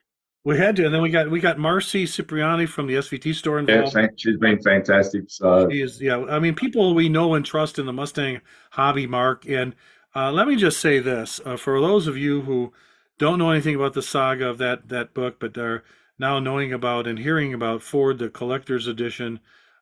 We 0.46 0.58
had 0.60 0.76
to, 0.76 0.86
and 0.86 0.94
then 0.94 1.02
we 1.02 1.10
got 1.10 1.30
we 1.32 1.40
got 1.40 1.58
Marcy 1.58 2.06
Cipriani 2.06 2.66
from 2.68 2.86
the 2.88 2.96
SVT 2.98 3.34
store 3.34 3.60
Yeah, 3.62 3.74
involved. 3.76 3.94
thank- 3.94 4.12
she's 4.18 4.38
been 4.38 4.62
fantastic. 4.62 5.24
So, 5.28 5.68
He 5.70 5.82
is, 5.82 6.00
yeah. 6.00 6.24
I 6.26 6.38
mean, 6.40 6.54
people 6.54 6.94
we 6.94 7.10
know 7.10 7.34
and 7.34 7.44
trust 7.44 7.80
in 7.80 7.86
the 7.88 7.94
Mustang 7.94 8.42
hobby, 8.72 9.08
Mark. 9.08 9.48
And 9.50 9.76
uh, 10.16 10.32
let 10.32 10.48
me 10.48 10.56
just 10.56 10.80
say 10.80 11.00
this: 11.00 11.42
uh, 11.46 11.58
for 11.58 11.80
those 11.82 12.08
of 12.08 12.18
you 12.18 12.42
who 12.42 12.74
don't 13.18 13.40
know 13.40 13.52
anything 13.52 13.76
about 13.76 13.94
the 13.94 14.02
saga 14.02 14.48
of 14.48 14.58
that 14.58 14.90
that 14.90 15.14
book, 15.14 15.40
but 15.40 15.58
are 15.58 15.84
now 16.18 16.40
knowing 16.40 16.72
about 16.74 17.08
and 17.08 17.20
hearing 17.20 17.54
about 17.54 17.82
Ford, 17.82 18.18
the 18.18 18.30
collector's 18.30 18.88
edition, 18.88 19.40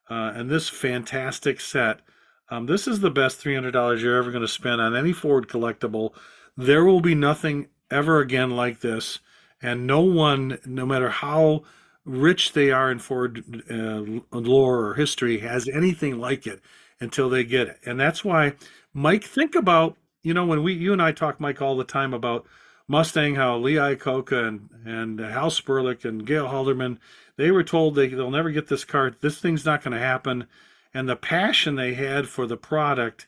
uh, 0.10 0.34
and 0.36 0.50
this 0.50 0.70
fantastic 0.70 1.62
set, 1.62 2.02
um, 2.50 2.66
this 2.66 2.88
is 2.88 3.00
the 3.00 3.12
best 3.12 3.38
three 3.38 3.56
hundred 3.56 3.72
dollars 3.72 4.02
you're 4.02 4.18
ever 4.18 4.32
going 4.32 4.42
to 4.42 4.48
spend 4.48 4.82
on 4.82 4.96
any 4.96 5.14
Ford 5.14 5.48
collectible. 5.48 6.14
There 6.58 6.86
will 6.86 7.02
be 7.02 7.16
nothing 7.16 7.68
ever 7.92 8.20
again 8.20 8.52
like 8.52 8.82
this, 8.82 9.20
and 9.62 9.88
no 9.88 10.02
one, 10.02 10.60
no 10.66 10.86
matter 10.86 11.10
how 11.10 11.64
rich 12.06 12.52
they 12.54 12.70
are 12.72 12.92
in 12.92 13.00
Ford 13.00 13.44
uh, 13.72 14.04
lore 14.38 14.86
or 14.86 14.94
history 14.96 15.40
has 15.40 15.70
anything 15.70 16.20
like 16.20 16.46
it 16.46 16.60
until 17.00 17.30
they 17.30 17.44
get 17.44 17.68
it. 17.68 17.80
And 17.86 18.00
that's 18.00 18.26
why, 18.26 18.54
Mike, 18.94 19.24
think 19.24 19.56
about, 19.56 19.96
you 20.24 20.34
know, 20.34 20.46
when 20.46 20.64
we, 20.64 20.74
you 20.74 20.94
and 20.94 21.02
I 21.02 21.12
talk, 21.12 21.40
Mike, 21.40 21.62
all 21.62 21.76
the 21.76 21.84
time 21.84 22.14
about 22.14 22.46
Mustang, 22.88 23.36
how 23.36 23.58
Lee 23.58 23.76
Iacocca 23.76 24.48
and, 24.48 24.70
and 24.86 25.20
Hal 25.20 25.50
Sperlich 25.50 26.06
and 26.06 26.26
Gale 26.26 26.48
Halderman, 26.48 26.98
they 27.38 27.52
were 27.52 27.64
told 27.64 27.96
they, 27.96 28.08
they'll 28.08 28.32
never 28.32 28.52
get 28.52 28.68
this 28.68 28.86
car. 28.86 29.12
This 29.22 29.40
thing's 29.40 29.66
not 29.66 29.84
going 29.84 29.94
to 29.94 30.00
happen. 30.00 30.48
And 30.94 31.08
the 31.08 31.16
passion 31.16 31.76
they 31.76 31.94
had 31.94 32.28
for 32.28 32.48
the 32.48 32.58
product 32.58 33.28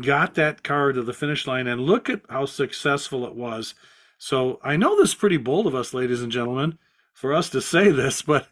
got 0.00 0.34
that 0.34 0.62
car 0.62 0.92
to 0.92 1.02
the 1.02 1.12
finish 1.12 1.46
line. 1.46 1.66
And 1.66 1.82
look 1.82 2.08
at 2.08 2.22
how 2.28 2.46
successful 2.46 3.26
it 3.26 3.34
was. 3.34 3.74
So 4.18 4.60
I 4.62 4.76
know 4.76 4.96
this 4.96 5.10
is 5.10 5.14
pretty 5.14 5.38
bold 5.38 5.66
of 5.66 5.74
us, 5.74 5.94
ladies 5.94 6.22
and 6.22 6.30
gentlemen, 6.30 6.78
for 7.12 7.32
us 7.32 7.48
to 7.50 7.60
say 7.60 7.90
this, 7.90 8.22
but 8.22 8.48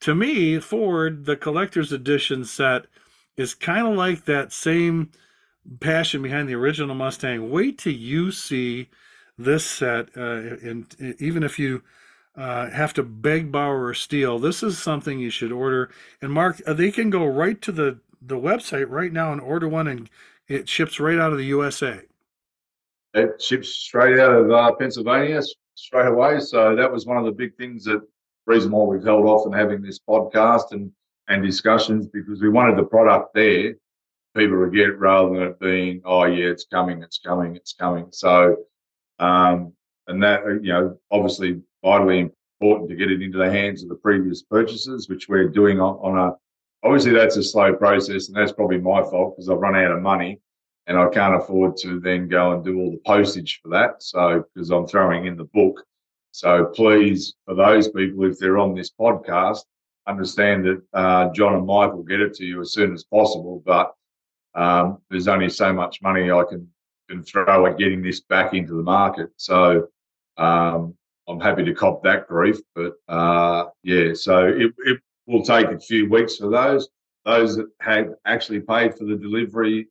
to 0.00 0.14
me, 0.14 0.58
Ford, 0.58 1.26
the 1.26 1.36
collector's 1.36 1.92
edition 1.92 2.44
set, 2.44 2.86
is 3.36 3.54
kind 3.54 3.86
of 3.86 3.94
like 3.94 4.24
that 4.24 4.52
same 4.52 5.10
passion 5.80 6.22
behind 6.22 6.48
the 6.48 6.54
original 6.54 6.94
Mustang. 6.94 7.50
Wait 7.50 7.78
till 7.78 7.92
you 7.94 8.30
see 8.32 8.88
this 9.38 9.64
set, 9.66 10.08
uh, 10.16 10.56
and 10.62 10.94
even 11.18 11.42
if 11.42 11.58
you 11.58 11.82
uh, 12.36 12.70
have 12.70 12.92
to 12.94 13.02
beg, 13.02 13.50
borrow, 13.52 13.78
or 13.78 13.94
steal, 13.94 14.38
this 14.38 14.62
is 14.62 14.78
something 14.78 15.18
you 15.18 15.30
should 15.30 15.52
order. 15.52 15.90
And 16.22 16.32
Mark, 16.32 16.60
uh, 16.66 16.74
they 16.74 16.90
can 16.90 17.10
go 17.10 17.26
right 17.26 17.60
to 17.62 17.72
the 17.72 18.00
the 18.22 18.36
website 18.36 18.86
right 18.90 19.12
now 19.12 19.32
and 19.32 19.40
order 19.40 19.68
one, 19.68 19.88
and 19.88 20.10
it 20.48 20.68
ships 20.68 21.00
right 21.00 21.18
out 21.18 21.32
of 21.32 21.38
the 21.38 21.44
USA. 21.46 22.00
it 23.14 23.40
ships 23.42 23.68
straight 23.70 24.18
out 24.20 24.32
of 24.32 24.50
uh, 24.50 24.72
Pennsylvania 24.76 25.40
straight 25.74 26.06
away. 26.08 26.40
So 26.40 26.76
that 26.76 26.90
was 26.92 27.06
one 27.06 27.16
of 27.16 27.24
the 27.24 27.32
big 27.32 27.56
things 27.56 27.84
that 27.84 28.00
reason 28.46 28.70
why 28.72 28.84
we've 28.84 29.04
held 29.04 29.26
off 29.26 29.46
on 29.46 29.52
having 29.52 29.82
this 29.82 29.98
podcast 29.98 30.72
and 30.72 30.92
and 31.28 31.44
discussions 31.44 32.08
because 32.08 32.40
we 32.42 32.48
wanted 32.48 32.76
the 32.76 32.82
product 32.84 33.34
there, 33.34 33.74
people 34.36 34.64
to 34.64 34.70
get 34.70 34.98
rather 34.98 35.34
than 35.34 35.42
it 35.42 35.60
being 35.60 36.00
oh 36.04 36.24
yeah 36.24 36.46
it's 36.46 36.64
coming 36.64 37.02
it's 37.02 37.18
coming 37.18 37.56
it's 37.56 37.72
coming. 37.72 38.06
So 38.10 38.56
um, 39.18 39.72
and 40.06 40.22
that 40.22 40.42
uh, 40.44 40.60
you 40.60 40.72
know 40.72 40.98
obviously 41.10 41.60
vitally 41.84 42.30
important 42.60 42.90
to 42.90 42.96
get 42.96 43.10
it 43.10 43.22
into 43.22 43.38
the 43.38 43.50
hands 43.50 43.82
of 43.82 43.88
the 43.88 43.94
previous 43.94 44.42
purchasers, 44.42 45.08
which 45.08 45.28
we're 45.28 45.48
doing 45.48 45.80
on, 45.80 45.94
on 45.96 46.18
a 46.18 46.86
obviously 46.86 47.12
that's 47.12 47.36
a 47.36 47.42
slow 47.42 47.74
process 47.74 48.28
and 48.28 48.36
that's 48.36 48.52
probably 48.52 48.78
my 48.78 49.02
fault 49.02 49.36
because 49.36 49.48
I've 49.48 49.58
run 49.58 49.76
out 49.76 49.92
of 49.92 50.02
money 50.02 50.40
and 50.86 50.98
I 50.98 51.08
can't 51.08 51.36
afford 51.36 51.76
to 51.78 52.00
then 52.00 52.28
go 52.28 52.52
and 52.52 52.64
do 52.64 52.78
all 52.78 52.90
the 52.90 53.00
postage 53.06 53.60
for 53.62 53.68
that. 53.70 54.02
So 54.02 54.44
because 54.54 54.70
I'm 54.70 54.86
throwing 54.86 55.26
in 55.26 55.36
the 55.36 55.44
book. 55.44 55.84
So 56.32 56.66
please, 56.66 57.34
for 57.44 57.54
those 57.54 57.88
people, 57.88 58.24
if 58.24 58.38
they're 58.38 58.58
on 58.58 58.74
this 58.74 58.90
podcast, 58.90 59.60
understand 60.06 60.64
that 60.64 60.82
uh, 60.92 61.32
John 61.32 61.54
and 61.54 61.66
Mike 61.66 61.92
will 61.92 62.02
get 62.02 62.20
it 62.20 62.34
to 62.34 62.44
you 62.44 62.60
as 62.60 62.72
soon 62.72 62.92
as 62.92 63.04
possible. 63.04 63.62
But 63.64 63.92
um, 64.54 64.98
there's 65.10 65.28
only 65.28 65.48
so 65.48 65.72
much 65.72 66.02
money 66.02 66.30
I 66.30 66.44
can 66.44 66.68
can 67.08 67.22
throw 67.24 67.66
at 67.66 67.76
getting 67.76 68.02
this 68.02 68.20
back 68.20 68.54
into 68.54 68.74
the 68.74 68.82
market. 68.82 69.30
So 69.36 69.88
um, 70.36 70.94
I'm 71.28 71.40
happy 71.40 71.64
to 71.64 71.74
cop 71.74 72.02
that 72.04 72.28
grief. 72.28 72.58
But 72.74 72.94
uh, 73.08 73.66
yeah, 73.82 74.14
so 74.14 74.46
it, 74.46 74.72
it 74.78 75.00
will 75.26 75.42
take 75.42 75.66
a 75.66 75.78
few 75.78 76.08
weeks 76.08 76.36
for 76.36 76.50
those. 76.50 76.88
Those 77.24 77.56
that 77.56 77.68
have 77.80 78.14
actually 78.24 78.60
paid 78.60 78.96
for 78.96 79.04
the 79.04 79.16
delivery 79.16 79.88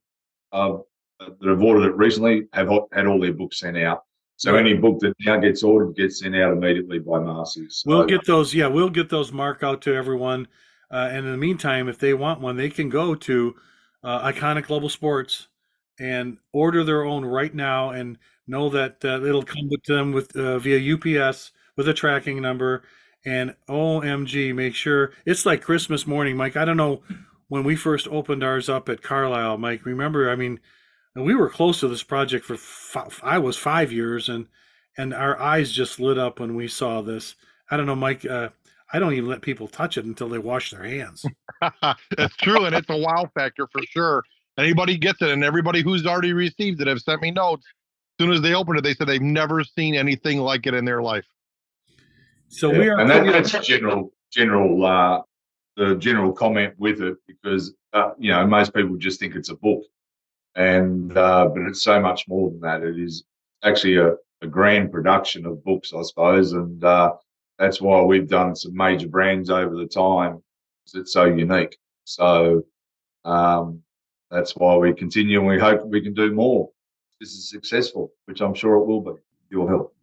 of 0.50 0.84
that 1.20 1.48
have 1.48 1.62
ordered 1.62 1.88
it 1.88 1.96
recently 1.96 2.48
have 2.52 2.70
had 2.92 3.06
all 3.06 3.20
their 3.20 3.32
books 3.32 3.60
sent 3.60 3.76
out. 3.76 4.04
So 4.36 4.56
any 4.56 4.72
book 4.72 5.00
that 5.00 5.14
now 5.20 5.36
gets 5.36 5.62
ordered 5.62 5.94
gets 5.94 6.20
sent 6.20 6.34
out 6.34 6.54
immediately 6.54 6.98
by 6.98 7.18
Marcy's. 7.18 7.82
So, 7.84 7.90
We'll 7.90 8.06
get 8.06 8.24
those. 8.24 8.54
Yeah, 8.54 8.68
we'll 8.68 8.88
get 8.88 9.10
those 9.10 9.32
mark 9.32 9.62
out 9.62 9.82
to 9.82 9.94
everyone. 9.94 10.48
Uh, 10.90 11.10
and 11.12 11.26
in 11.26 11.32
the 11.32 11.38
meantime, 11.38 11.88
if 11.88 11.98
they 11.98 12.14
want 12.14 12.40
one, 12.40 12.56
they 12.56 12.70
can 12.70 12.88
go 12.88 13.14
to 13.14 13.54
uh, 14.02 14.30
Iconic 14.30 14.66
Global 14.66 14.88
Sports 14.88 15.48
and 15.98 16.38
order 16.52 16.82
their 16.82 17.04
own 17.04 17.24
right 17.24 17.54
now, 17.54 17.90
and 17.90 18.18
know 18.46 18.68
that 18.70 19.04
uh, 19.04 19.22
it'll 19.24 19.42
come 19.42 19.68
with 19.68 19.84
them 19.84 20.12
with 20.12 20.34
uh, 20.36 20.58
via 20.58 20.94
UPS 20.94 21.52
with 21.76 21.88
a 21.88 21.94
tracking 21.94 22.40
number. 22.40 22.82
And 23.24 23.54
OMG, 23.68 24.54
make 24.54 24.74
sure 24.74 25.12
it's 25.26 25.44
like 25.44 25.60
Christmas 25.62 26.06
morning, 26.06 26.36
Mike. 26.36 26.56
I 26.56 26.64
don't 26.64 26.78
know 26.78 27.02
when 27.48 27.64
we 27.64 27.76
first 27.76 28.08
opened 28.08 28.42
ours 28.42 28.68
up 28.68 28.88
at 28.88 29.02
Carlisle, 29.02 29.58
Mike. 29.58 29.84
Remember, 29.84 30.30
I 30.30 30.36
mean, 30.36 30.58
we 31.14 31.34
were 31.34 31.50
close 31.50 31.80
to 31.80 31.88
this 31.88 32.02
project 32.02 32.46
for 32.46 32.56
I 33.22 33.38
was 33.38 33.56
five 33.56 33.92
years, 33.92 34.28
and 34.28 34.46
and 34.96 35.12
our 35.12 35.38
eyes 35.38 35.72
just 35.72 36.00
lit 36.00 36.18
up 36.18 36.40
when 36.40 36.54
we 36.54 36.68
saw 36.68 37.02
this. 37.02 37.34
I 37.70 37.76
don't 37.76 37.86
know, 37.86 37.96
Mike. 37.96 38.24
Uh, 38.24 38.50
I 38.92 38.98
don't 38.98 39.12
even 39.12 39.28
let 39.28 39.42
people 39.42 39.68
touch 39.68 39.96
it 39.98 40.04
until 40.04 40.28
they 40.28 40.38
wash 40.38 40.72
their 40.72 40.82
hands. 40.82 41.24
That's 42.16 42.36
true, 42.36 42.64
and 42.64 42.74
it's 42.74 42.90
a 42.90 42.96
wow 42.96 43.30
factor 43.34 43.68
for 43.70 43.82
sure. 43.88 44.22
Anybody 44.58 44.98
gets 44.98 45.22
it, 45.22 45.30
and 45.30 45.44
everybody 45.44 45.82
who's 45.82 46.06
already 46.06 46.32
received 46.32 46.80
it 46.80 46.88
have 46.88 47.00
sent 47.00 47.22
me 47.22 47.30
notes. 47.30 47.64
As 48.18 48.24
soon 48.24 48.32
as 48.32 48.42
they 48.42 48.54
opened 48.54 48.78
it, 48.78 48.82
they 48.82 48.94
said 48.94 49.06
they've 49.06 49.22
never 49.22 49.62
seen 49.64 49.94
anything 49.94 50.38
like 50.38 50.66
it 50.66 50.74
in 50.74 50.84
their 50.84 51.02
life. 51.02 51.24
So 52.48 52.72
Yeah, 52.72 52.78
we 52.78 52.88
are. 52.88 52.98
and 52.98 53.08
that, 53.08 53.24
that's 53.26 53.66
general, 53.66 54.12
general, 54.32 54.84
uh, 54.84 55.22
the 55.76 55.94
general 55.96 56.32
comment 56.32 56.74
with 56.78 57.00
it 57.00 57.16
because 57.26 57.72
uh, 57.92 58.10
you 58.18 58.30
know 58.30 58.46
most 58.46 58.74
people 58.74 58.96
just 58.96 59.20
think 59.20 59.36
it's 59.36 59.50
a 59.50 59.56
book, 59.56 59.82
and 60.56 61.16
uh, 61.16 61.46
but 61.46 61.62
it's 61.62 61.82
so 61.82 62.00
much 62.00 62.26
more 62.28 62.50
than 62.50 62.60
that. 62.60 62.82
It 62.82 62.98
is 62.98 63.24
actually 63.62 63.96
a, 63.96 64.14
a 64.42 64.46
grand 64.48 64.90
production 64.90 65.46
of 65.46 65.62
books, 65.64 65.92
I 65.96 66.02
suppose, 66.02 66.52
and 66.52 66.82
uh, 66.82 67.12
that's 67.60 67.80
why 67.80 68.02
we've 68.02 68.28
done 68.28 68.56
some 68.56 68.74
major 68.74 69.06
brands 69.06 69.50
over 69.50 69.76
the 69.76 69.86
time 69.86 70.42
it's 70.94 71.12
so 71.12 71.24
unique. 71.24 71.76
So 72.04 72.64
um, 73.24 73.82
that's 74.30 74.56
why 74.56 74.76
we 74.76 74.92
continue, 74.92 75.38
and 75.38 75.48
we 75.48 75.58
hope 75.58 75.84
we 75.84 76.00
can 76.00 76.14
do 76.14 76.32
more. 76.32 76.70
This 77.20 77.30
is 77.30 77.50
successful, 77.50 78.12
which 78.24 78.40
I'm 78.40 78.54
sure 78.54 78.76
it 78.76 78.86
will 78.86 79.00
be. 79.00 79.12
Your 79.50 79.68
help. 79.68 79.94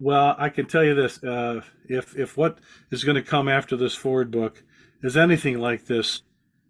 Well, 0.00 0.34
I 0.38 0.48
can 0.48 0.66
tell 0.66 0.84
you 0.84 0.94
this: 0.94 1.22
uh, 1.22 1.62
if 1.88 2.16
if 2.16 2.36
what 2.36 2.58
is 2.90 3.04
going 3.04 3.14
to 3.16 3.22
come 3.22 3.48
after 3.48 3.76
this 3.76 3.94
Ford 3.94 4.30
book 4.30 4.62
is 5.02 5.16
anything 5.16 5.58
like 5.58 5.86
this, 5.86 6.22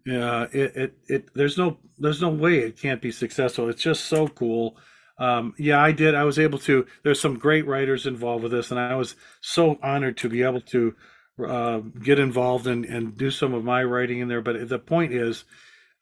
uh, 0.09 0.47
it, 0.53 0.75
it 0.75 0.97
it 1.07 1.29
there's 1.33 1.57
no 1.57 1.77
there's 1.97 2.21
no 2.21 2.29
way 2.29 2.59
it 2.59 2.79
can't 2.79 3.01
be 3.01 3.11
successful. 3.11 3.69
It's 3.69 3.81
just 3.81 4.05
so 4.05 4.27
cool. 4.27 4.77
Um, 5.19 5.53
yeah, 5.57 5.81
I 5.81 5.91
did. 5.91 6.15
I 6.15 6.23
was 6.25 6.37
able 6.39 6.59
to. 6.59 6.85
There's 7.03 7.19
some 7.19 7.39
great 7.39 7.65
writers 7.65 8.05
involved 8.05 8.43
with 8.43 8.51
this, 8.51 8.71
and 8.71 8.79
I 8.79 8.95
was 8.95 9.15
so 9.41 9.79
honored 9.81 10.17
to 10.17 10.29
be 10.29 10.43
able 10.43 10.61
to 10.61 10.95
uh, 11.45 11.79
get 11.79 12.19
involved 12.19 12.67
and 12.67 12.85
and 12.85 13.17
do 13.17 13.31
some 13.31 13.53
of 13.53 13.63
my 13.63 13.83
writing 13.83 14.19
in 14.19 14.27
there. 14.27 14.41
But 14.41 14.69
the 14.69 14.79
point 14.79 15.13
is, 15.13 15.43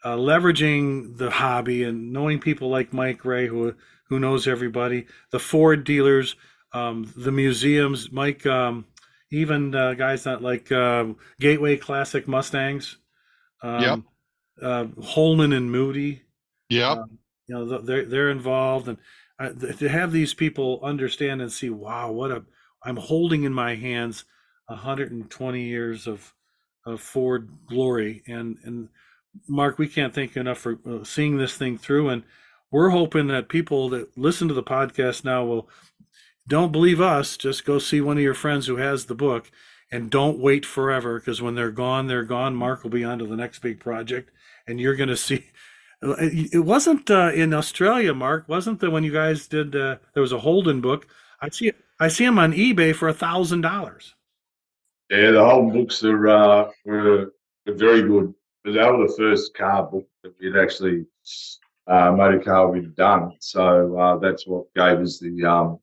uh, 0.04 0.16
leveraging 0.18 1.18
the 1.18 1.30
hobby 1.32 1.84
and 1.84 2.12
knowing 2.14 2.40
people 2.40 2.70
like 2.70 2.94
Mike 2.94 3.20
Gray, 3.20 3.48
who 3.48 3.76
who 4.10 4.20
knows 4.20 4.48
everybody, 4.48 5.08
the 5.32 5.40
Ford 5.40 5.84
dealers, 5.84 6.36
um, 6.74 7.12
the 7.16 7.32
museums, 7.32 8.12
Mike, 8.12 8.46
um, 8.46 8.86
even 9.32 9.74
uh, 9.74 9.94
guys 9.94 10.24
that 10.26 10.42
like 10.42 10.72
uh, 10.72 11.06
Gateway 11.40 11.78
Classic 11.78 12.28
Mustangs, 12.28 12.98
um, 13.64 13.82
Yep. 13.82 14.00
uh, 14.62 14.86
Holman 15.04 15.54
and 15.54 15.72
Moody. 15.72 16.22
Yep. 16.70 16.98
Um, 16.98 17.20
you 17.48 17.56
know, 17.56 17.80
they're 17.80 18.06
they're 18.06 18.32
involved, 18.32 18.88
and 18.88 18.98
uh, 19.40 19.50
to 19.78 19.90
have 19.90 20.12
these 20.12 20.34
people 20.34 20.80
understand 20.84 21.42
and 21.42 21.52
see, 21.52 21.70
wow, 21.70 22.12
what 22.12 22.32
a 22.32 22.44
I'm 22.84 22.98
holding 22.98 23.44
in 23.44 23.54
my 23.54 23.76
hands 23.76 24.26
120 24.68 25.62
years 25.62 26.08
of 26.08 26.34
of 26.86 27.02
Ford 27.02 27.50
glory, 27.68 28.24
and 28.28 28.58
and 28.64 28.90
Mark, 29.48 29.78
we 29.78 29.88
can't 29.88 30.14
thank 30.14 30.36
you 30.36 30.42
enough 30.42 30.60
for 30.60 30.80
uh, 30.88 31.04
seeing 31.04 31.38
this 31.38 31.58
thing 31.58 31.78
through, 31.78 32.10
and 32.10 32.24
we're 32.72 32.90
hoping 32.90 33.28
that 33.28 33.50
people 33.50 33.90
that 33.90 34.18
listen 34.18 34.48
to 34.48 34.54
the 34.54 34.64
podcast 34.64 35.24
now 35.24 35.44
will 35.46 35.70
don't 36.48 36.72
believe 36.72 37.02
us, 37.02 37.38
just 37.38 37.66
go 37.66 37.80
see 37.80 38.02
one 38.02 38.18
of 38.18 38.24
your 38.24 38.36
friends 38.36 38.68
who 38.68 38.78
has 38.78 39.06
the 39.06 39.16
book, 39.16 39.50
and 39.92 40.12
don't 40.12 40.40
wait 40.40 40.66
forever 40.66 41.20
because 41.20 41.42
when 41.42 41.56
they're 41.56 41.72
gone, 41.72 42.08
they're 42.08 42.24
gone. 42.24 42.56
Mark 42.56 42.84
will 42.84 42.92
be 42.92 43.04
on 43.04 43.20
to 43.20 43.26
the 43.26 43.36
next 43.36 43.60
big 43.60 43.80
project, 43.80 44.32
and 44.68 44.80
you're 44.80 44.96
going 44.96 45.10
to 45.16 45.18
see. 45.18 45.46
It 46.02 46.64
wasn't 46.64 47.10
uh, 47.10 47.32
in 47.34 47.54
Australia, 47.54 48.14
Mark. 48.14 48.48
Wasn't 48.48 48.80
that 48.80 48.92
when 48.92 49.04
you 49.04 49.12
guys 49.12 49.48
did? 49.48 49.76
Uh, 49.76 49.98
there 50.14 50.22
was 50.22 50.34
a 50.34 50.40
Holden 50.40 50.82
book. 50.82 51.08
I 51.42 51.50
see. 51.50 51.72
I 52.00 52.10
see 52.10 52.26
them 52.26 52.40
on 52.40 52.54
eBay 52.54 52.94
for 52.94 53.08
a 53.08 53.14
thousand 53.14 53.62
dollars. 53.62 54.14
Yeah, 55.10 55.32
the 55.32 55.46
whole 55.46 55.72
books 55.72 56.04
are 56.04 56.28
uh, 56.28 56.72
were, 56.86 57.34
were 57.66 57.74
very 57.74 58.02
good. 58.02 58.34
But 58.64 58.74
they 58.74 58.84
were 58.84 59.08
the 59.08 59.14
first 59.18 59.54
car 59.54 59.84
book 59.84 60.08
that 60.24 60.34
we'd 60.40 60.58
actually 60.58 61.06
uh, 61.88 62.12
motor 62.12 62.40
car 62.40 62.72
we'd 62.72 62.96
done. 62.96 63.32
So 63.40 63.98
uh, 63.98 64.18
that's 64.18 64.48
what 64.48 64.74
gave 64.74 65.00
us 65.00 65.20
the 65.20 65.46
um, 65.46 65.80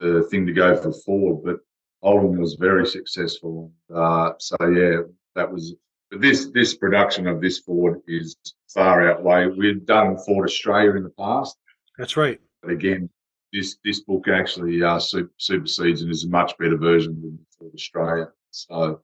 the 0.00 0.26
thing 0.30 0.46
to 0.46 0.52
go 0.52 0.74
for 0.76 0.92
Ford. 0.92 1.44
But 1.44 1.56
Holden 2.02 2.40
was 2.40 2.54
very 2.54 2.86
successful. 2.86 3.72
Uh, 3.94 4.32
so 4.38 4.56
yeah, 4.62 5.02
that 5.34 5.50
was. 5.50 5.74
This 6.18 6.50
this 6.52 6.74
production 6.74 7.26
of 7.26 7.40
this 7.40 7.58
Ford 7.60 8.00
is 8.06 8.36
far 8.72 9.08
outweigh. 9.10 9.46
We've 9.46 9.84
done 9.84 10.16
Ford 10.18 10.48
Australia 10.48 10.92
in 10.96 11.02
the 11.02 11.10
past, 11.10 11.56
That's 11.98 12.16
right. 12.16 12.40
but 12.62 12.70
again, 12.72 13.08
this 13.52 13.76
this 13.84 14.00
book 14.00 14.28
actually 14.28 14.82
uh, 14.82 14.98
su- 14.98 15.30
supersedes 15.38 16.02
and 16.02 16.10
is 16.10 16.24
a 16.24 16.28
much 16.28 16.56
better 16.58 16.76
version 16.76 17.20
than 17.20 17.38
Ford 17.58 17.72
Australia. 17.74 18.28
So 18.50 19.00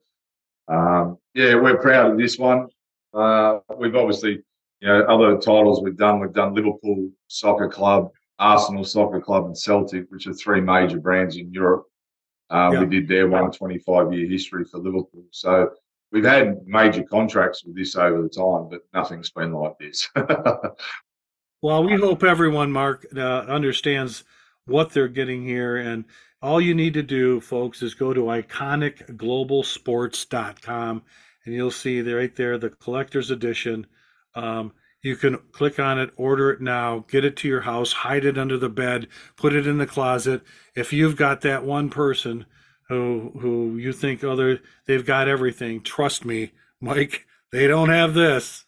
um, 0.68 1.18
yeah, 1.34 1.54
we're 1.54 1.78
proud 1.78 2.12
of 2.12 2.18
this 2.18 2.38
one. 2.38 2.68
Uh, 3.12 3.58
we've 3.76 3.96
obviously, 3.96 4.42
you 4.80 4.88
know, 4.88 5.02
other 5.04 5.36
titles 5.38 5.82
we've 5.82 5.96
done. 5.96 6.20
We've 6.20 6.32
done 6.32 6.54
Liverpool 6.54 7.10
Soccer 7.26 7.68
Club, 7.68 8.10
Arsenal 8.38 8.84
Soccer 8.84 9.20
Club, 9.20 9.46
and 9.46 9.58
Celtic, 9.58 10.06
which 10.10 10.26
are 10.28 10.34
three 10.34 10.60
major 10.60 10.98
brands 11.00 11.36
in 11.36 11.52
Europe. 11.52 11.86
Uh, 12.50 12.70
Yeah. 12.72 12.80
We 12.80 12.86
did 12.86 13.08
their 13.08 13.26
125 13.28 14.12
year 14.12 14.28
history 14.28 14.64
for 14.64 14.78
Liverpool. 14.78 15.24
So 15.32 15.70
we've 16.12 16.24
had 16.24 16.66
major 16.66 17.02
contracts 17.02 17.64
with 17.64 17.76
this 17.76 17.96
over 17.96 18.22
the 18.22 18.28
time, 18.28 18.68
but 18.68 18.82
nothing's 18.92 19.30
been 19.30 19.52
like 19.52 19.78
this. 19.78 20.08
Well, 21.62 21.84
we 21.84 21.94
hope 21.94 22.22
everyone, 22.22 22.72
Mark, 22.72 23.06
uh, 23.14 23.40
understands 23.40 24.24
what 24.64 24.92
they're 24.92 25.08
getting 25.08 25.44
here. 25.44 25.76
And 25.76 26.06
all 26.40 26.58
you 26.58 26.74
need 26.74 26.94
to 26.94 27.02
do, 27.02 27.38
folks, 27.38 27.82
is 27.82 27.92
go 27.92 28.14
to 28.14 28.22
iconicglobalsports.com 28.22 31.02
and 31.44 31.54
you'll 31.54 31.70
see 31.70 32.00
right 32.00 32.34
there 32.34 32.56
the 32.56 32.70
collector's 32.70 33.30
edition. 33.30 33.86
Um, 34.34 34.72
you 35.02 35.16
can 35.16 35.36
click 35.52 35.78
on 35.78 35.98
it, 35.98 36.12
order 36.16 36.50
it 36.50 36.62
now, 36.62 37.04
get 37.08 37.26
it 37.26 37.36
to 37.38 37.48
your 37.48 37.60
house, 37.60 37.92
hide 37.92 38.24
it 38.24 38.38
under 38.38 38.56
the 38.56 38.70
bed, 38.70 39.08
put 39.36 39.54
it 39.54 39.66
in 39.66 39.76
the 39.76 39.86
closet. 39.86 40.40
If 40.74 40.94
you've 40.94 41.16
got 41.16 41.42
that 41.42 41.62
one 41.62 41.90
person 41.90 42.46
who 42.90 43.30
who 43.40 43.76
you 43.76 43.92
think 43.92 44.24
other 44.24 44.56
they're, 44.56 44.62
they've 44.86 45.06
got 45.06 45.28
everything, 45.28 45.80
trust 45.80 46.24
me, 46.24 46.50
Mike, 46.80 47.24
they 47.52 47.68
don't 47.68 47.88
have 47.88 48.14
this. 48.14 48.66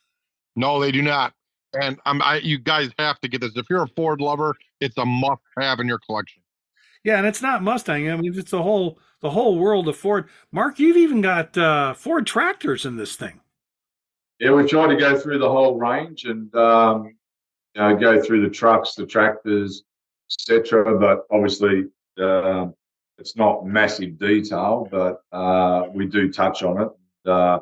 No, 0.55 0.81
they 0.81 0.93
do 0.93 1.03
not. 1.03 1.35
And 1.75 1.99
um, 2.07 2.23
I, 2.23 2.37
you 2.37 2.59
guys 2.59 2.91
have 2.99 3.19
to 3.21 3.29
get 3.29 3.41
this. 3.41 3.57
If 3.57 3.67
you're 3.69 3.83
a 3.83 3.89
Ford 3.89 4.21
lover, 4.21 4.55
it's 4.81 4.97
a 4.97 5.05
must-have 5.05 5.81
in 5.81 5.89
your 5.89 5.99
collection. 5.99 6.43
Yeah, 7.03 7.19
and 7.19 7.27
it's 7.27 7.43
not 7.43 7.65
Mustang. 7.65 8.09
I 8.11 8.17
mean, 8.17 8.39
it's 8.39 8.53
the 8.53 8.63
whole 8.63 9.01
the 9.23 9.31
whole 9.31 9.59
world 9.59 9.89
of 9.89 9.97
Ford. 9.97 10.29
Mark, 10.53 10.79
you've 10.79 10.97
even 10.97 11.21
got 11.21 11.59
uh, 11.59 11.95
Ford 11.95 12.27
tractors 12.27 12.87
in 12.87 12.97
this 12.97 13.17
thing. 13.17 13.41
Yeah, 14.39 14.53
we 14.53 14.67
try 14.69 14.87
to 14.87 14.97
go 14.97 15.19
through 15.19 15.39
the 15.39 15.51
whole 15.51 15.77
range 15.77 16.27
and 16.27 16.55
um, 16.55 17.17
you 17.75 17.83
know, 17.83 17.97
go 17.97 18.23
through 18.23 18.43
the 18.43 18.51
trucks, 18.51 18.95
the 18.95 19.07
tractors, 19.07 19.83
etc. 20.31 20.97
But 20.97 21.25
obviously, 21.31 21.89
um, 22.21 22.75
it's 23.23 23.37
not 23.37 23.65
massive 23.65 24.19
detail, 24.19 24.89
but 24.91 25.23
uh, 25.33 25.85
we 25.95 26.07
do 26.07 26.33
touch 26.33 26.65
on 26.65 26.83
it, 26.83 27.31
uh, 27.31 27.61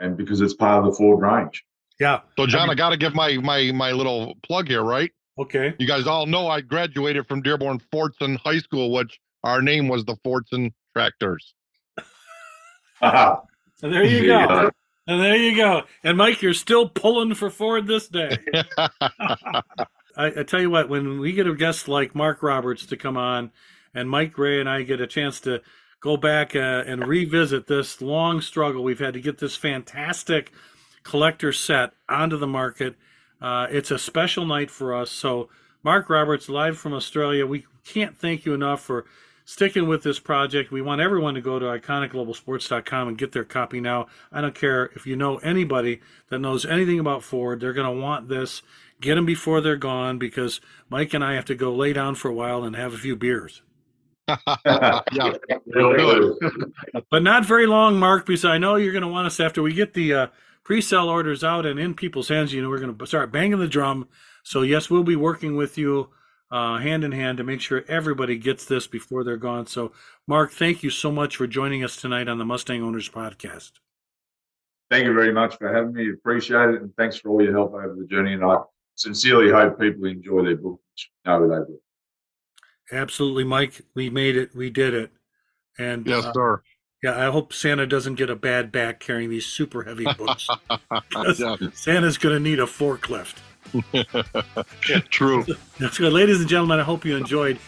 and 0.00 0.16
because 0.16 0.40
it's 0.40 0.54
part 0.54 0.84
of 0.84 0.90
the 0.90 0.96
Ford 0.96 1.22
range. 1.22 1.64
Yeah. 2.00 2.20
So, 2.36 2.44
John, 2.46 2.62
mean- 2.62 2.70
I 2.72 2.74
got 2.74 2.90
to 2.90 2.96
give 2.96 3.14
my 3.14 3.36
my 3.38 3.70
my 3.72 3.92
little 3.92 4.34
plug 4.42 4.66
here, 4.66 4.82
right? 4.82 5.12
Okay. 5.38 5.74
You 5.78 5.86
guys 5.86 6.06
all 6.08 6.26
know 6.26 6.48
I 6.48 6.60
graduated 6.60 7.28
from 7.28 7.40
Dearborn 7.42 7.80
Fordson 7.92 8.36
High 8.38 8.58
School, 8.58 8.90
which 8.90 9.20
our 9.44 9.62
name 9.62 9.86
was 9.86 10.04
the 10.04 10.16
Fordson 10.26 10.72
Tractors. 10.94 11.54
Haha. 13.00 13.40
And 13.82 13.92
there 13.92 14.04
you 14.04 14.26
There 14.26 14.46
go. 14.48 14.62
go. 14.62 14.70
And 15.06 15.20
there 15.22 15.36
you 15.36 15.54
go. 15.54 15.82
And 16.02 16.16
Mike, 16.16 16.40
you're 16.40 16.54
still 16.54 16.88
pulling 16.88 17.34
for 17.34 17.50
Ford 17.50 17.86
this 17.86 18.08
day. 18.08 18.38
I, 18.78 19.60
I 20.16 20.42
tell 20.46 20.62
you 20.62 20.70
what, 20.70 20.88
when 20.88 21.20
we 21.20 21.32
get 21.32 21.46
a 21.46 21.54
guest 21.54 21.86
like 21.88 22.14
Mark 22.14 22.42
Roberts 22.42 22.86
to 22.86 22.96
come 22.96 23.18
on, 23.18 23.50
and 23.96 24.10
Mike 24.10 24.32
Gray 24.32 24.60
and 24.60 24.68
I 24.68 24.82
get 24.82 25.00
a 25.00 25.06
chance 25.06 25.40
to 25.40 25.62
go 26.00 26.16
back 26.16 26.54
uh, 26.54 26.84
and 26.86 27.08
revisit 27.08 27.66
this 27.66 28.00
long 28.00 28.40
struggle 28.40 28.84
we've 28.84 29.00
had 29.00 29.14
to 29.14 29.20
get 29.20 29.38
this 29.38 29.56
fantastic 29.56 30.52
collector 31.02 31.52
set 31.52 31.92
onto 32.08 32.36
the 32.36 32.46
market. 32.46 32.94
Uh, 33.40 33.66
it's 33.70 33.90
a 33.90 33.98
special 33.98 34.44
night 34.44 34.70
for 34.70 34.94
us. 34.94 35.10
So, 35.10 35.48
Mark 35.82 36.10
Roberts, 36.10 36.48
live 36.48 36.78
from 36.78 36.92
Australia, 36.92 37.46
we 37.46 37.64
can't 37.84 38.16
thank 38.16 38.44
you 38.44 38.54
enough 38.54 38.82
for 38.82 39.06
sticking 39.44 39.88
with 39.88 40.02
this 40.02 40.18
project. 40.18 40.70
We 40.70 40.82
want 40.82 41.00
everyone 41.00 41.34
to 41.34 41.40
go 41.40 41.58
to 41.58 41.66
iconicglobalsports.com 41.66 43.08
and 43.08 43.16
get 43.16 43.32
their 43.32 43.44
copy 43.44 43.80
now. 43.80 44.08
I 44.32 44.40
don't 44.40 44.54
care 44.54 44.90
if 44.94 45.06
you 45.06 45.16
know 45.16 45.38
anybody 45.38 46.00
that 46.28 46.40
knows 46.40 46.66
anything 46.66 46.98
about 46.98 47.22
Ford, 47.22 47.60
they're 47.60 47.72
going 47.72 47.94
to 47.94 48.02
want 48.02 48.28
this. 48.28 48.62
Get 49.00 49.14
them 49.14 49.26
before 49.26 49.60
they're 49.60 49.76
gone 49.76 50.18
because 50.18 50.60
Mike 50.90 51.14
and 51.14 51.24
I 51.24 51.34
have 51.34 51.44
to 51.46 51.54
go 51.54 51.72
lay 51.72 51.92
down 51.92 52.16
for 52.16 52.28
a 52.28 52.34
while 52.34 52.64
and 52.64 52.74
have 52.74 52.92
a 52.92 52.98
few 52.98 53.14
beers. 53.14 53.62
Yeah, 54.28 55.00
Really 55.66 55.96
good. 55.96 56.34
good. 56.40 56.72
But 57.10 57.22
not 57.22 57.44
very 57.44 57.66
long, 57.66 57.98
Mark, 57.98 58.26
because 58.26 58.44
I 58.44 58.58
know 58.58 58.76
you're 58.76 58.92
going 58.92 59.02
to 59.02 59.08
want 59.08 59.26
us 59.26 59.40
after 59.40 59.62
we 59.62 59.72
get 59.72 59.94
the 59.94 60.14
uh, 60.14 60.26
pre-sale 60.64 61.08
orders 61.08 61.44
out 61.44 61.66
and 61.66 61.78
in 61.78 61.94
people's 61.94 62.28
hands. 62.28 62.52
You 62.52 62.62
know, 62.62 62.68
we're 62.68 62.78
going 62.80 62.96
to 62.96 63.06
start 63.06 63.32
banging 63.32 63.58
the 63.58 63.68
drum. 63.68 64.08
So 64.44 64.62
yes, 64.62 64.90
we'll 64.90 65.04
be 65.04 65.16
working 65.16 65.56
with 65.56 65.78
you 65.78 66.10
uh, 66.50 66.78
hand 66.78 67.02
in 67.04 67.12
hand 67.12 67.38
to 67.38 67.44
make 67.44 67.60
sure 67.60 67.84
everybody 67.88 68.36
gets 68.36 68.64
this 68.66 68.86
before 68.86 69.24
they're 69.24 69.36
gone. 69.36 69.66
So, 69.66 69.92
Mark, 70.28 70.52
thank 70.52 70.82
you 70.82 70.90
so 70.90 71.10
much 71.10 71.36
for 71.36 71.46
joining 71.46 71.82
us 71.82 71.96
tonight 71.96 72.28
on 72.28 72.38
the 72.38 72.44
Mustang 72.44 72.82
Owners 72.82 73.08
Podcast. 73.08 73.72
Thank 74.88 75.06
you 75.06 75.14
very 75.14 75.32
much 75.32 75.56
for 75.56 75.72
having 75.72 75.92
me. 75.92 76.10
Appreciate 76.10 76.68
it, 76.70 76.82
and 76.82 76.94
thanks 76.96 77.16
for 77.16 77.30
all 77.30 77.42
your 77.42 77.52
help 77.52 77.74
over 77.74 77.96
the 77.98 78.06
journey. 78.06 78.34
And 78.34 78.44
I 78.44 78.58
sincerely 78.94 79.50
hope 79.50 79.80
people 79.80 80.04
enjoy 80.06 80.44
their 80.44 80.56
book. 80.56 80.80
which 80.92 81.10
I 81.24 81.38
know 81.38 81.48
they 81.48 81.58
will. 81.58 81.80
Absolutely, 82.92 83.44
Mike. 83.44 83.80
We 83.94 84.10
made 84.10 84.36
it. 84.36 84.54
We 84.54 84.70
did 84.70 84.94
it. 84.94 85.10
And 85.78 86.06
yes, 86.06 86.24
uh, 86.24 86.32
sir. 86.32 86.62
yeah, 87.02 87.26
I 87.26 87.30
hope 87.30 87.52
Santa 87.52 87.86
doesn't 87.86 88.14
get 88.14 88.30
a 88.30 88.36
bad 88.36 88.72
back 88.72 89.00
carrying 89.00 89.30
these 89.30 89.46
super 89.46 89.82
heavy 89.82 90.06
books. 90.16 90.48
yeah, 91.38 91.56
Santa's 91.74 92.18
going 92.18 92.34
to 92.34 92.40
need 92.40 92.60
a 92.60 92.66
forklift. 92.66 93.36
yeah. 93.92 95.00
true. 95.10 95.44
That's 95.78 95.98
good. 95.98 96.12
Ladies 96.12 96.40
and 96.40 96.48
gentlemen, 96.48 96.80
I 96.80 96.84
hope 96.84 97.04
you 97.04 97.16
enjoyed 97.16 97.58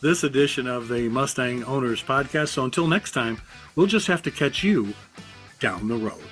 this 0.00 0.24
edition 0.24 0.66
of 0.66 0.88
the 0.88 1.08
Mustang 1.08 1.64
Owners 1.64 2.02
Podcast. 2.02 2.48
So 2.48 2.64
until 2.64 2.86
next 2.86 3.12
time, 3.12 3.40
we'll 3.74 3.86
just 3.86 4.06
have 4.06 4.22
to 4.22 4.30
catch 4.30 4.62
you 4.62 4.94
down 5.60 5.88
the 5.88 5.96
road. 5.96 6.22